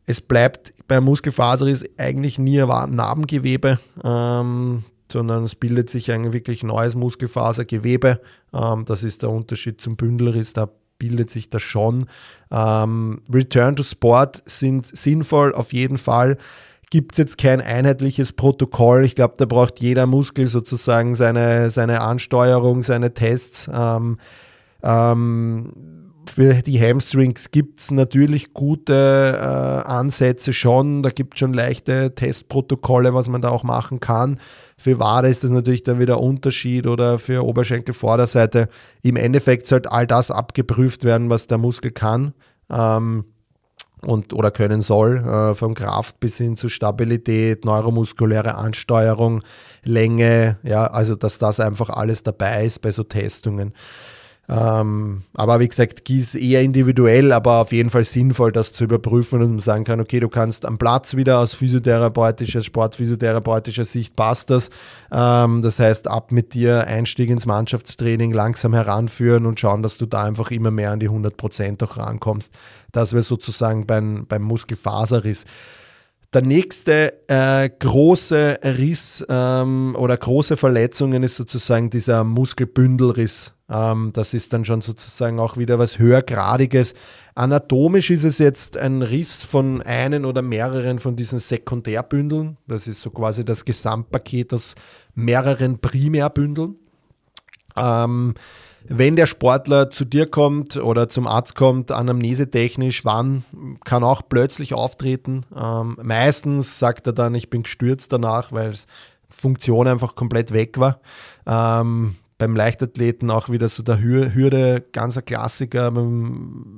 [0.06, 6.95] es bleibt beim Muskelfaserriss eigentlich nie Narbengewebe, ähm, sondern es bildet sich ein wirklich neues
[6.95, 8.22] Muskelfasergewebe.
[8.53, 12.05] Ähm, das ist der Unterschied zum Bündelriss, da bildet sich das schon.
[12.51, 16.38] Ähm, Return to Sport sind sinnvoll auf jeden Fall
[16.89, 19.03] gibt es jetzt kein einheitliches Protokoll.
[19.03, 23.70] Ich glaube, da braucht jeder Muskel sozusagen seine, seine Ansteuerung, seine Tests.
[23.74, 24.18] Ähm,
[24.84, 25.74] ähm,
[26.30, 31.03] für die Hamstrings gibt es natürlich gute äh, Ansätze schon.
[31.03, 34.39] Da gibt es schon leichte Testprotokolle, was man da auch machen kann.
[34.80, 38.69] Für Wade ist das natürlich dann wieder Unterschied oder für Oberschenkelvorderseite.
[39.01, 42.34] Im Endeffekt sollte all das abgeprüft werden, was der Muskel kann.
[42.69, 43.25] Ähm,
[44.01, 49.41] und oder können soll, äh, vom Kraft bis hin zu Stabilität, neuromuskuläre Ansteuerung,
[49.84, 53.73] Länge, ja, also dass das einfach alles dabei ist bei so Testungen.
[54.50, 59.41] Ähm, aber wie gesagt, ist eher individuell, aber auf jeden Fall sinnvoll, das zu überprüfen
[59.41, 64.70] und sagen kann, okay, du kannst am Platz wieder aus physiotherapeutischer, sportphysiotherapeutischer Sicht passt das.
[65.12, 70.06] Ähm, das heißt, ab mit dir Einstieg ins Mannschaftstraining langsam heranführen und schauen, dass du
[70.06, 72.54] da einfach immer mehr an die 100 Prozent auch rankommst.
[72.93, 75.43] Das wäre sozusagen beim, beim Muskelfaserriss.
[76.34, 83.53] Der nächste äh, große Riss ähm, oder große Verletzungen ist sozusagen dieser Muskelbündelriss.
[83.69, 86.93] Ähm, das ist dann schon sozusagen auch wieder was höhergradiges.
[87.34, 92.57] Anatomisch ist es jetzt ein Riss von einen oder mehreren von diesen Sekundärbündeln.
[92.67, 94.75] Das ist so quasi das Gesamtpaket aus
[95.15, 96.75] mehreren Primärbündeln.
[97.78, 98.34] Ähm,
[98.90, 103.44] wenn der Sportler zu dir kommt oder zum Arzt kommt, anamnesetechnisch, wann
[103.84, 105.46] kann auch plötzlich auftreten.
[105.56, 108.74] Ähm, meistens sagt er dann, ich bin gestürzt danach, weil
[109.30, 111.02] Funktion einfach komplett weg war.
[111.46, 115.92] Ähm, beim Leichtathleten auch wieder so der Hürde, ganzer Klassiker.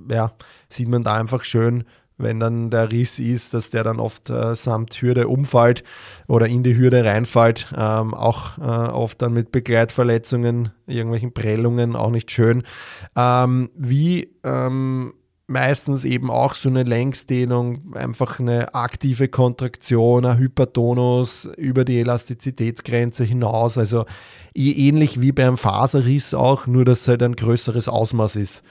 [0.09, 0.31] Ja,
[0.69, 1.83] sieht man da einfach schön,
[2.19, 5.83] wenn dann der Riss ist, dass der dann oft äh, samt Hürde umfällt
[6.27, 7.73] oder in die Hürde reinfällt.
[7.75, 12.63] Ähm, auch äh, oft dann mit Begleitverletzungen, irgendwelchen Prellungen, auch nicht schön.
[13.15, 15.13] Ähm, wie ähm,
[15.49, 23.23] meistens eben auch so eine Längsdehnung, einfach eine aktive Kontraktion, ein Hypertonus über die Elastizitätsgrenze
[23.23, 23.77] hinaus.
[23.77, 24.05] Also
[24.53, 28.63] ähnlich wie beim Faserriss auch, nur dass es halt ein größeres Ausmaß ist.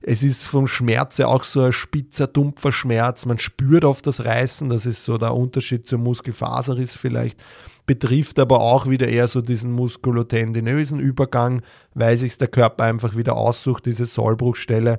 [0.00, 3.26] Es ist vom Schmerz auch so ein spitzer, dumpfer Schmerz.
[3.26, 7.42] Man spürt auf das Reißen, das ist so der Unterschied zum Muskelfaserriss vielleicht.
[7.86, 11.62] Betrifft aber auch wieder eher so diesen muskulotendinösen Übergang,
[11.94, 14.98] weil sich der Körper einfach wieder aussucht, diese Sollbruchstelle.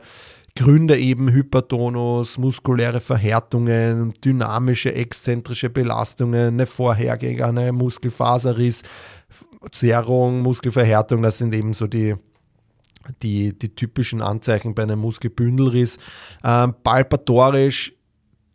[0.58, 8.82] Gründe eben Hypertonus, muskuläre Verhärtungen, dynamische, exzentrische Belastungen, eine vorhergegangene Muskelfaserriss,
[9.72, 12.16] Zerrung, Muskelverhärtung, das sind eben so die,
[13.22, 15.98] die, die typischen Anzeichen bei einem Muskelbündelriss.
[16.44, 17.94] Ähm, palpatorisch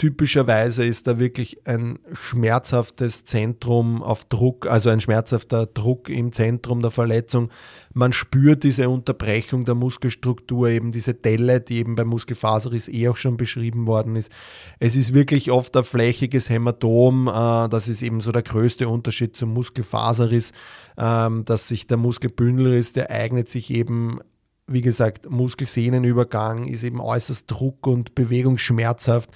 [0.02, 6.82] typischerweise ist da wirklich ein schmerzhaftes Zentrum auf Druck, also ein schmerzhafter Druck im Zentrum
[6.82, 7.50] der Verletzung.
[7.94, 13.16] Man spürt diese Unterbrechung der Muskelstruktur, eben diese Delle, die eben beim Muskelfaserriss eh auch
[13.16, 14.32] schon beschrieben worden ist.
[14.80, 19.36] Es ist wirklich oft ein flächiges Hämatom, äh, das ist eben so der größte Unterschied
[19.36, 20.50] zum Muskelfaserriss,
[20.98, 24.18] ähm, dass sich der Muskelbündelriss, der eignet sich eben
[24.66, 29.30] wie gesagt, Muskelsehnenübergang ist eben äußerst druck- und bewegungsschmerzhaft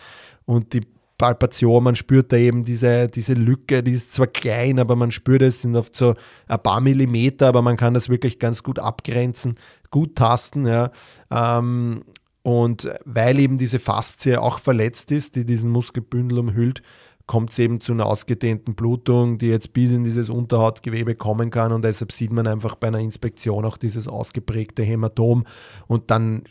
[0.44, 0.86] und die
[1.18, 5.42] Palpation, man spürt da eben diese, diese Lücke, die ist zwar klein, aber man spürt
[5.42, 6.14] es, sind oft so
[6.46, 9.54] ein paar Millimeter, aber man kann das wirklich ganz gut abgrenzen,
[9.90, 10.90] gut tasten, ja.
[11.30, 12.04] Ähm,
[12.42, 16.82] und weil eben diese Faszie auch verletzt ist, die diesen Muskelbündel umhüllt,
[17.26, 21.72] kommt es eben zu einer ausgedehnten Blutung, die jetzt bis in dieses Unterhautgewebe kommen kann
[21.72, 25.44] und deshalb sieht man einfach bei einer Inspektion auch dieses ausgeprägte Hämatom
[25.86, 26.44] und dann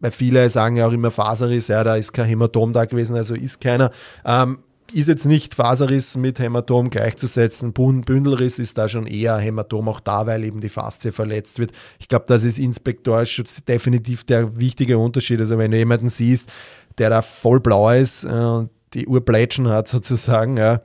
[0.00, 3.34] weil viele sagen ja auch immer Faserriss, ja, da ist kein Hämatom da gewesen, also
[3.34, 3.90] ist keiner.
[4.24, 4.58] Ähm,
[4.92, 7.72] ist jetzt nicht Faserriss mit Hämatom gleichzusetzen.
[7.72, 11.72] Bündelriss ist da schon eher Hämatom auch da, weil eben die Faszie verletzt wird.
[11.98, 15.40] Ich glaube, das ist Inspektorschutz definitiv der wichtige Unterschied.
[15.40, 16.50] Also wenn du jemanden siehst,
[16.96, 20.80] der da voll blau ist äh, und die Uhr plätschen hat sozusagen, ja,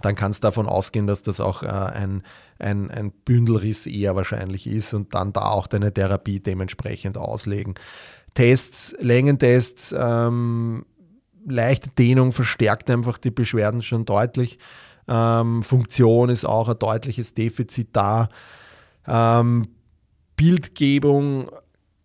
[0.00, 2.22] dann kannst du davon ausgehen, dass das auch äh, ein,
[2.58, 7.74] ein, ein Bündelriss eher wahrscheinlich ist und dann da auch deine Therapie dementsprechend auslegen.
[8.34, 10.86] Tests, Längentests, ähm,
[11.46, 14.58] leichte Dehnung verstärkt einfach die Beschwerden schon deutlich.
[15.08, 18.28] Ähm, Funktion ist auch ein deutliches Defizit da.
[19.06, 19.68] Ähm,
[20.36, 21.50] Bildgebung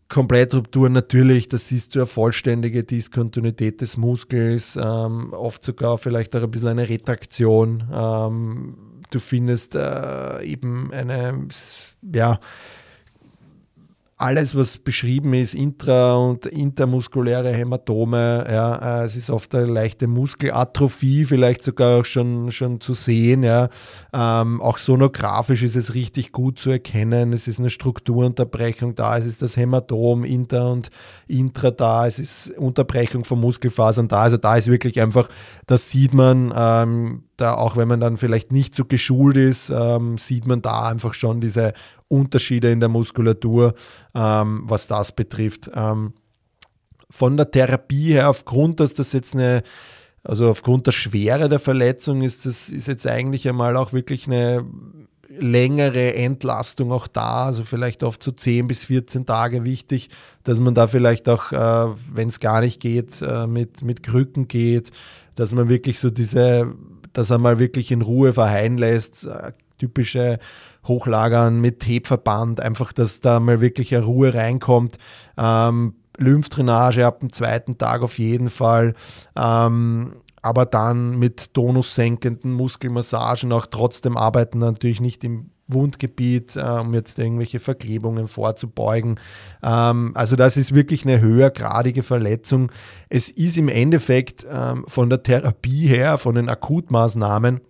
[0.10, 6.44] Komplettruptur natürlich, das siehst du eine vollständige Diskontinuität des Muskels, ähm, oft sogar vielleicht auch
[6.44, 7.84] ein bisschen eine Retraktion.
[7.94, 8.78] Ähm,
[9.10, 11.48] du findest äh, eben eine,
[12.14, 12.40] ja,
[14.20, 20.08] alles, was beschrieben ist, intra- und intermuskuläre Hämatome, ja, äh, es ist oft eine leichte
[20.08, 23.44] Muskelatrophie, vielleicht sogar auch schon, schon zu sehen.
[23.44, 23.70] Ja.
[24.12, 27.32] Ähm, auch sonografisch ist es richtig gut zu erkennen.
[27.32, 30.90] Es ist eine Strukturunterbrechung da, es ist das Hämatom inter und
[31.28, 34.24] intra da, es ist Unterbrechung von Muskelfasern da.
[34.24, 35.30] Also da ist wirklich einfach,
[35.68, 40.18] das sieht man, ähm, da auch wenn man dann vielleicht nicht so geschult ist, ähm,
[40.18, 41.74] sieht man da einfach schon diese
[42.08, 43.76] Unterschiede in der Muskulatur,
[44.16, 45.70] ähm, was das betrifft.
[45.74, 46.14] Ähm,
[47.10, 49.64] von der Therapie her, aufgrund, dass das jetzt eine,
[50.24, 54.66] also aufgrund der Schwere der Verletzung ist das ist jetzt eigentlich einmal auch wirklich eine
[55.30, 60.10] längere Entlastung auch da, also vielleicht oft so 10 bis 14 Tage wichtig,
[60.44, 64.48] dass man da vielleicht auch, äh, wenn es gar nicht geht, äh, mit, mit Krücken
[64.48, 64.92] geht,
[65.36, 66.74] dass man wirklich so diese,
[67.18, 70.38] dass er mal wirklich in Ruhe verheilen lässt, äh, typische
[70.86, 75.00] Hochlagern mit Tapeverband, einfach, dass da mal wirklich eine Ruhe reinkommt.
[75.36, 78.94] Ähm, Lymphdrainage ab dem zweiten Tag auf jeden Fall.
[79.36, 80.14] Ähm,
[80.44, 87.20] aber dann mit tonussenkenden Muskelmassagen auch trotzdem arbeiten, natürlich nicht im Wundgebiet, äh, um jetzt
[87.20, 89.20] irgendwelche Verklebungen vorzubeugen.
[89.62, 92.72] Ähm, also das ist wirklich eine höhergradige Verletzung.
[93.10, 97.62] Es ist im Endeffekt ähm, von der Therapie her, von den Akutmaßnahmen,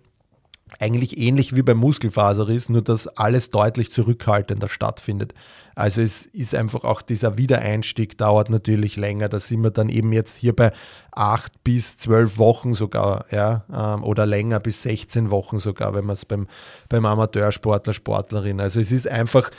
[0.78, 5.34] eigentlich ähnlich wie beim Muskelfaserriss, nur dass alles deutlich zurückhaltender stattfindet.
[5.78, 9.28] Also es ist einfach auch dieser Wiedereinstieg dauert natürlich länger.
[9.28, 10.72] Da sind wir dann eben jetzt hier bei
[11.12, 16.14] acht bis zwölf Wochen sogar, ja, ähm, oder länger bis 16 Wochen sogar, wenn man
[16.14, 16.48] es beim,
[16.88, 18.60] beim Amateursportler, Sportlerin.
[18.60, 19.52] Also es ist einfach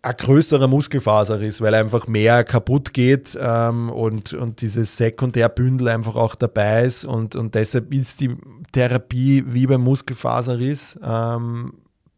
[0.00, 6.16] ein größerer Muskelfaser ist, weil einfach mehr kaputt geht ähm, und, und dieses Sekundärbündel einfach
[6.16, 8.38] auch dabei ist und, und deshalb ist die
[8.72, 10.98] Therapie wie beim Muskelfaserriss.
[11.04, 11.74] Ähm,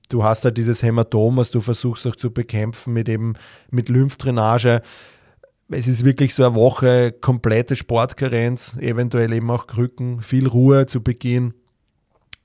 [0.08, 3.34] du hast halt dieses Hämatom, was du versuchst auch zu bekämpfen mit eben
[3.70, 4.82] mit Lymphdrainage.
[5.68, 11.02] Es ist wirklich so eine Woche komplette Sportkarenz, eventuell eben auch Krücken, viel Ruhe zu
[11.02, 11.54] Beginn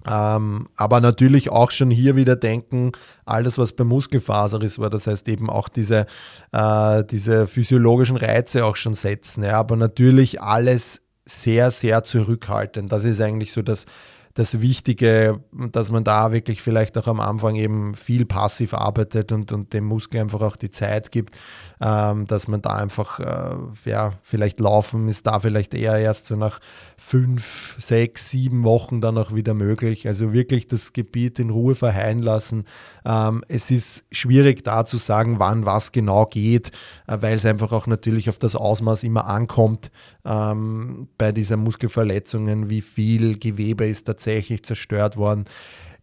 [0.08, 2.94] ähm, aber natürlich auch schon hier wieder denken,
[3.26, 6.06] alles was bei Muskelfaser ist, war das heißt eben auch diese,
[6.54, 9.44] äh, diese physiologischen Reize auch schon setzen.
[9.44, 12.92] Ja, aber natürlich alles sehr, sehr zurückhaltend.
[12.92, 13.86] Das ist eigentlich so das,
[14.34, 19.52] das Wichtige, dass man da wirklich vielleicht auch am Anfang eben viel passiv arbeitet und,
[19.52, 21.36] und dem Muskel einfach auch die Zeit gibt,
[21.82, 23.56] ähm, dass man da einfach, äh,
[23.90, 26.60] ja, vielleicht laufen ist da vielleicht eher erst so nach
[26.98, 30.08] fünf, sechs, sieben Wochen dann auch wieder möglich.
[30.08, 32.66] Also wirklich das Gebiet in Ruhe verheilen lassen.
[33.06, 36.72] Ähm, es ist schwierig da zu sagen, wann was genau geht,
[37.08, 39.92] äh, weil es einfach auch natürlich auf das Ausmaß immer ankommt
[40.26, 45.46] ähm, bei diesen Muskelverletzungen, wie viel Gewebe ist tatsächlich zerstört worden.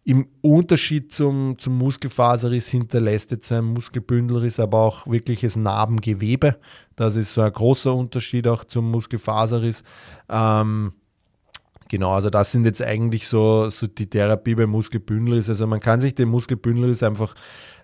[0.07, 6.55] Im Unterschied zum, zum Muskelfaserriss hinterlässt jetzt ein Muskelbündelriss aber auch wirkliches Narbengewebe.
[6.95, 9.83] Das ist so ein großer Unterschied auch zum Muskelfaserriss.
[10.29, 10.93] Ähm,
[11.89, 15.47] Genau, also das sind jetzt eigentlich so, so die Therapie beim Muskelbündelriss.
[15.47, 17.33] Also man kann sich den Muskelbündelriss einfach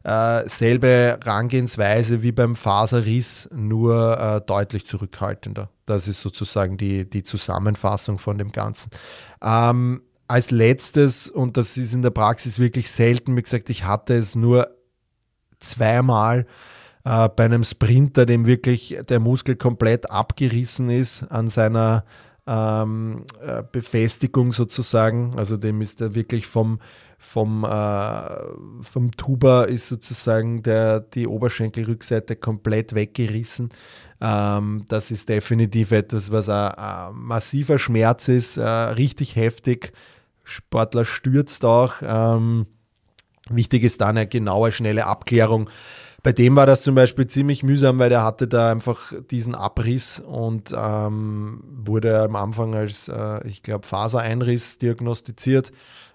[0.04, 5.70] äh, selbe Herangehensweise wie beim Faserriss, nur äh, deutlich zurückhaltender.
[5.86, 8.90] Das ist sozusagen die, die Zusammenfassung von dem Ganzen.
[9.42, 10.02] Ähm,
[10.34, 14.36] als letztes, und das ist in der Praxis wirklich selten, wie gesagt, ich hatte es
[14.36, 14.68] nur
[15.60, 16.48] zweimal
[17.06, 22.04] äh, bei einem Sprinter, dem wirklich der Muskel komplett abgerissen ist an seiner
[22.48, 25.36] ähm, äh, Befestigung sozusagen.
[25.38, 26.80] Also dem ist er wirklich vom,
[27.20, 33.70] vom, äh, vom Tuba ist sozusagen der, die Oberschenkelrückseite komplett weggerissen.
[34.20, 39.94] Ähm, das ist definitiv etwas, was ein, ein massiver Schmerz ist, äh, richtig heftig.
[40.44, 41.96] Sportler stürzt auch.
[42.02, 42.68] Ähm,
[43.50, 45.70] wichtig ist dann eine genaue, schnelle Abklärung
[46.24, 50.22] bei dem war das zum Beispiel ziemlich mühsam, weil der hatte da einfach diesen Abriss
[50.22, 55.74] und ähm, wurde am Anfang als, äh, ich glaube, Fasereinriss diagnostiziert.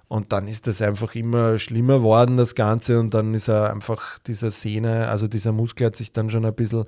[0.09, 2.99] Und dann ist das einfach immer schlimmer worden, das Ganze.
[2.99, 6.55] Und dann ist er einfach dieser Sehne, also dieser Muskel hat sich dann schon ein
[6.55, 6.85] bisschen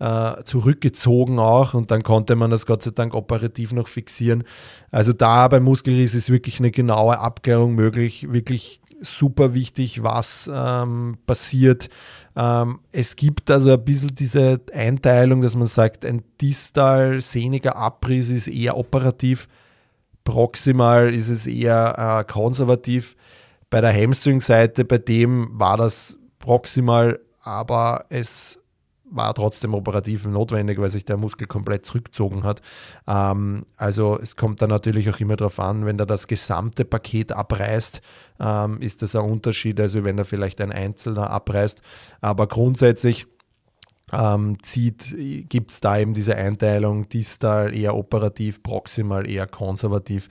[0.00, 1.74] äh, zurückgezogen auch.
[1.74, 4.44] Und dann konnte man das Gott sei Dank operativ noch fixieren.
[4.90, 8.30] Also da beim Muskelriss ist wirklich eine genaue Abklärung möglich.
[8.30, 11.88] Wirklich super wichtig, was ähm, passiert
[12.38, 18.28] ähm, es gibt also ein bisschen diese Einteilung, dass man sagt, ein distal sehniger Abriss
[18.28, 19.48] ist eher operativ,
[20.28, 23.16] proximal ist es eher äh, konservativ.
[23.70, 28.60] Bei der Hamstring-Seite, bei dem war das proximal, aber es
[29.10, 32.60] war trotzdem operativ notwendig, weil sich der Muskel komplett zurückgezogen hat.
[33.06, 37.32] Ähm, also es kommt dann natürlich auch immer darauf an, wenn er das gesamte Paket
[37.32, 38.02] abreißt,
[38.38, 41.80] ähm, ist das ein Unterschied, also wenn er vielleicht ein Einzelner abreißt.
[42.20, 43.26] Aber grundsätzlich
[44.12, 44.56] ähm,
[45.48, 50.28] gibt es da eben diese Einteilung, distal eher operativ, proximal eher konservativ.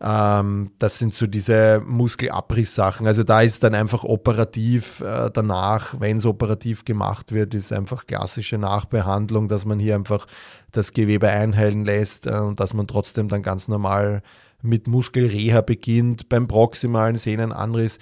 [0.00, 3.06] Ähm, das sind so diese Muskelabriss-Sachen.
[3.06, 8.06] Also da ist dann einfach operativ äh, danach, wenn es operativ gemacht wird, ist einfach
[8.06, 10.26] klassische Nachbehandlung, dass man hier einfach
[10.72, 14.22] das Gewebe einheilen lässt äh, und dass man trotzdem dann ganz normal
[14.60, 16.28] mit Muskelreha beginnt.
[16.28, 17.98] Beim proximalen Sehnenanriss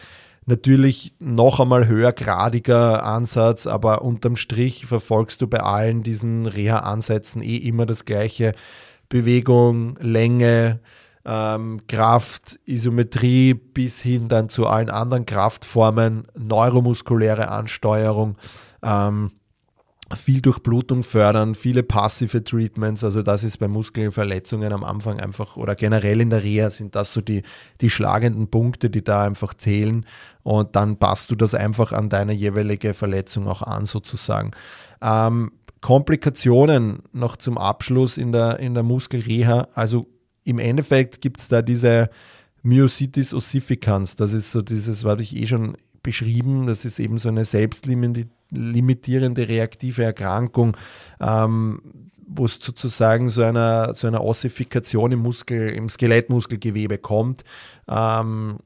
[0.46, 7.56] natürlich noch einmal höhergradiger Ansatz, aber unterm Strich verfolgst du bei allen diesen Reha-Ansätzen eh
[7.56, 8.54] immer das gleiche.
[9.08, 10.80] Bewegung, Länge,
[11.24, 18.36] ähm, Kraft, Isometrie bis hin dann zu allen anderen Kraftformen, neuromuskuläre Ansteuerung,
[18.82, 19.32] ähm,
[20.16, 25.74] viel Durchblutung fördern, viele passive Treatments, also das ist bei Muskelverletzungen am Anfang einfach oder
[25.74, 27.42] generell in der Reha sind das so die,
[27.80, 30.06] die schlagenden Punkte, die da einfach zählen
[30.42, 34.52] und dann passt du das einfach an deine jeweilige Verletzung auch an sozusagen.
[35.00, 40.06] Ähm, Komplikationen noch zum Abschluss in der, in der Muskelreha, also
[40.44, 42.10] im Endeffekt gibt es da diese
[42.62, 44.16] Myositis ossificans.
[44.16, 46.66] Das ist so dieses, was ich eh schon beschrieben.
[46.66, 48.28] Das ist eben so eine selbstlimitierende
[49.48, 50.76] reaktive Erkrankung,
[51.20, 51.80] ähm,
[52.26, 57.44] wo es sozusagen zu einer, zu einer Ossifikation im Muskel, im Skelettmuskelgewebe kommt.
[57.88, 58.58] Ähm,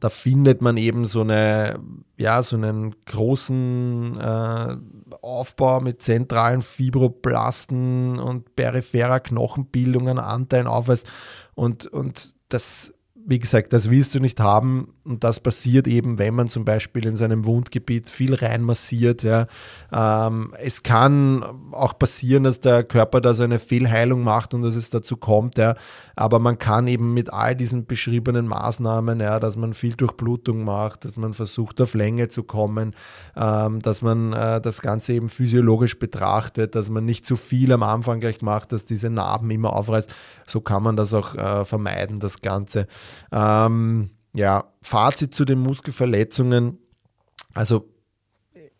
[0.00, 1.78] da findet man eben so eine,
[2.16, 4.76] ja, so einen großen äh,
[5.22, 11.10] Aufbau mit zentralen Fibroblasten und peripherer Knochenbildungen, Anteilen aufweist.
[11.54, 12.94] Und, und das
[13.30, 17.04] wie gesagt, das willst du nicht haben und das passiert eben, wenn man zum Beispiel
[17.04, 19.22] in so einem Wundgebiet viel reinmassiert.
[19.22, 19.46] Ja.
[19.92, 24.76] Ähm, es kann auch passieren, dass der Körper da so eine Fehlheilung macht und dass
[24.76, 25.74] es dazu kommt, ja.
[26.16, 31.04] aber man kann eben mit all diesen beschriebenen Maßnahmen, ja, dass man viel Durchblutung macht,
[31.04, 32.94] dass man versucht auf Länge zu kommen,
[33.36, 37.82] ähm, dass man äh, das Ganze eben physiologisch betrachtet, dass man nicht zu viel am
[37.82, 40.14] Anfang gleich macht, dass diese Narben immer aufreißt,
[40.46, 42.86] so kann man das auch äh, vermeiden, das Ganze.
[43.32, 46.78] Ähm, ja, Fazit zu den Muskelverletzungen.
[47.54, 47.88] Also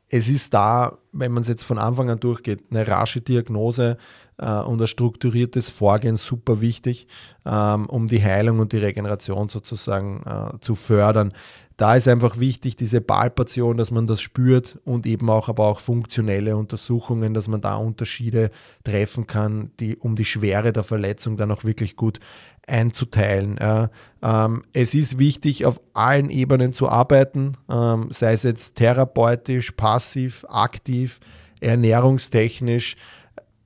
[0.09, 3.99] es ist da, wenn man es jetzt von Anfang an durchgeht, eine rasche Diagnose,
[4.39, 7.07] äh, und ein strukturiertes Vorgehen super wichtig,
[7.45, 11.32] ähm, um die Heilung und die Regeneration sozusagen äh, zu fördern.
[11.79, 15.79] Da ist einfach wichtig, diese Palpation, dass man das spürt und eben auch, aber auch
[15.79, 18.51] funktionelle Untersuchungen, dass man da Unterschiede
[18.83, 22.18] treffen kann, die, um die Schwere der Verletzung dann auch wirklich gut
[22.66, 23.59] einzuteilen.
[23.61, 23.91] Ja.
[24.22, 30.45] Ähm, es ist wichtig, auf allen Ebenen zu arbeiten, ähm, sei es jetzt therapeutisch, passiv,
[30.49, 31.20] aktiv,
[31.61, 32.97] ernährungstechnisch,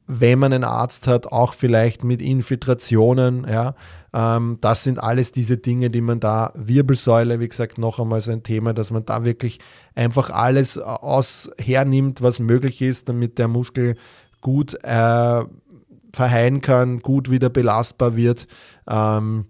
[0.07, 3.47] wenn man einen Arzt hat, auch vielleicht mit Infiltrationen.
[3.49, 3.75] Ja.
[4.13, 8.31] Ähm, das sind alles diese Dinge, die man da, Wirbelsäule, wie gesagt, noch einmal so
[8.31, 9.59] ein Thema, dass man da wirklich
[9.95, 13.97] einfach alles aus hernimmt, was möglich ist, damit der Muskel
[14.41, 15.45] gut äh,
[16.15, 18.47] verheilen kann, gut wieder belastbar wird.
[18.89, 19.47] Ähm,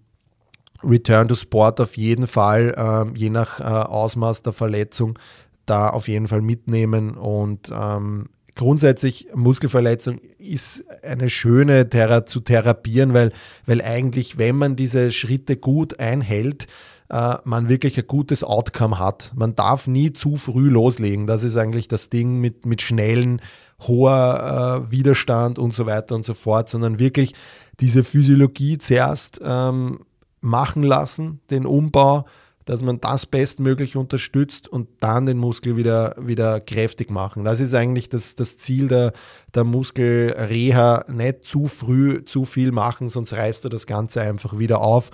[0.84, 5.18] Return to Sport auf jeden Fall, äh, je nach äh, Ausmaß der Verletzung,
[5.66, 13.14] da auf jeden Fall mitnehmen und ähm, grundsätzlich Muskelverletzung ist eine schöne Thera zu therapieren,
[13.14, 13.32] weil,
[13.66, 16.66] weil eigentlich, wenn man diese Schritte gut einhält,
[17.12, 19.32] äh, man wirklich ein gutes Outcome hat.
[19.34, 21.26] Man darf nie zu früh loslegen.
[21.26, 23.40] Das ist eigentlich das Ding mit, mit schnellen,
[23.80, 27.34] hoher äh, Widerstand und so weiter und so fort, sondern wirklich
[27.80, 30.00] diese Physiologie zuerst ähm,
[30.40, 32.26] machen lassen, den Umbau,
[32.64, 37.44] dass man das bestmöglich unterstützt und dann den Muskel wieder, wieder kräftig machen.
[37.44, 39.12] Das ist eigentlich das, das Ziel der,
[39.54, 41.04] der Muskelreha.
[41.08, 45.10] Nicht zu früh zu viel machen, sonst reißt er das Ganze einfach wieder auf.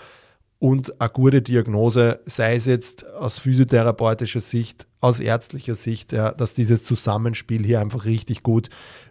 [0.60, 6.54] Und eine gute Diagnose, sei es jetzt aus physiotherapeutischer Sicht, aus ärztlicher Sicht, ja, dass
[6.54, 8.68] dieses Zusammenspiel hier einfach richtig gut,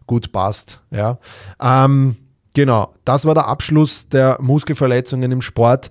[0.08, 0.82] gut passt.
[0.92, 1.20] Ja.
[1.62, 2.18] Ähm,
[2.54, 5.90] genau, das war der Abschluss der Muskelverletzungen im Sport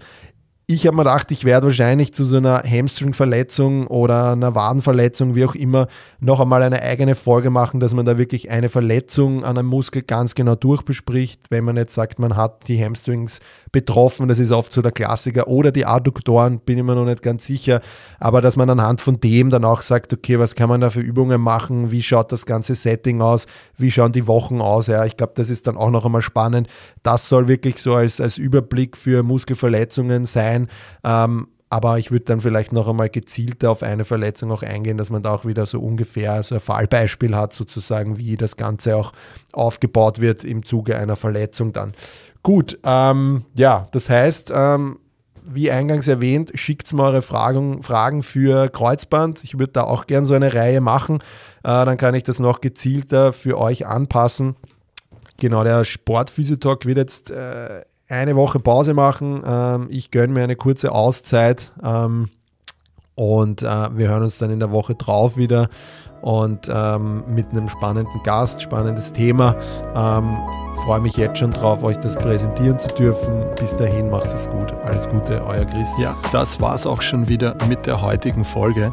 [0.68, 5.44] ich habe mir gedacht, ich werde wahrscheinlich zu so einer Hamstring-Verletzung oder einer Wadenverletzung, wie
[5.44, 5.86] auch immer,
[6.18, 10.02] noch einmal eine eigene Folge machen, dass man da wirklich eine Verletzung an einem Muskel
[10.02, 11.42] ganz genau durchbespricht.
[11.50, 13.38] Wenn man jetzt sagt, man hat die Hamstrings
[13.70, 17.22] betroffen, das ist oft so der Klassiker, oder die Adduktoren, bin ich mir noch nicht
[17.22, 17.80] ganz sicher,
[18.18, 21.00] aber dass man anhand von dem dann auch sagt, okay, was kann man da für
[21.00, 23.46] Übungen machen, wie schaut das ganze Setting aus,
[23.78, 26.66] wie schauen die Wochen aus, ja, ich glaube, das ist dann auch noch einmal spannend.
[27.04, 30.68] Das soll wirklich so als, als Überblick für Muskelverletzungen sein sein.
[31.04, 35.10] Ähm, aber ich würde dann vielleicht noch einmal gezielter auf eine Verletzung auch eingehen, dass
[35.10, 39.12] man da auch wieder so ungefähr so ein Fallbeispiel hat, sozusagen, wie das Ganze auch
[39.52, 41.92] aufgebaut wird im Zuge einer Verletzung dann.
[42.44, 45.00] Gut, ähm, ja, das heißt, ähm,
[45.44, 49.42] wie eingangs erwähnt, schickt mal eure Fragen, Fragen für Kreuzband.
[49.42, 51.18] Ich würde da auch gerne so eine Reihe machen.
[51.64, 54.54] Äh, dann kann ich das noch gezielter für euch anpassen.
[55.38, 59.42] Genau, der Sportphysiotalk wird jetzt äh, eine Woche Pause machen.
[59.46, 62.28] Ähm, ich gönne mir eine kurze Auszeit ähm,
[63.14, 65.68] und äh, wir hören uns dann in der Woche drauf wieder
[66.22, 69.54] und ähm, mit einem spannenden Gast, spannendes Thema.
[69.94, 70.36] Ähm,
[70.84, 73.44] freue mich jetzt schon drauf, euch das präsentieren zu dürfen.
[73.58, 74.72] Bis dahin macht es gut.
[74.84, 75.88] Alles Gute, euer Chris.
[76.00, 78.92] Ja, das war's auch schon wieder mit der heutigen Folge.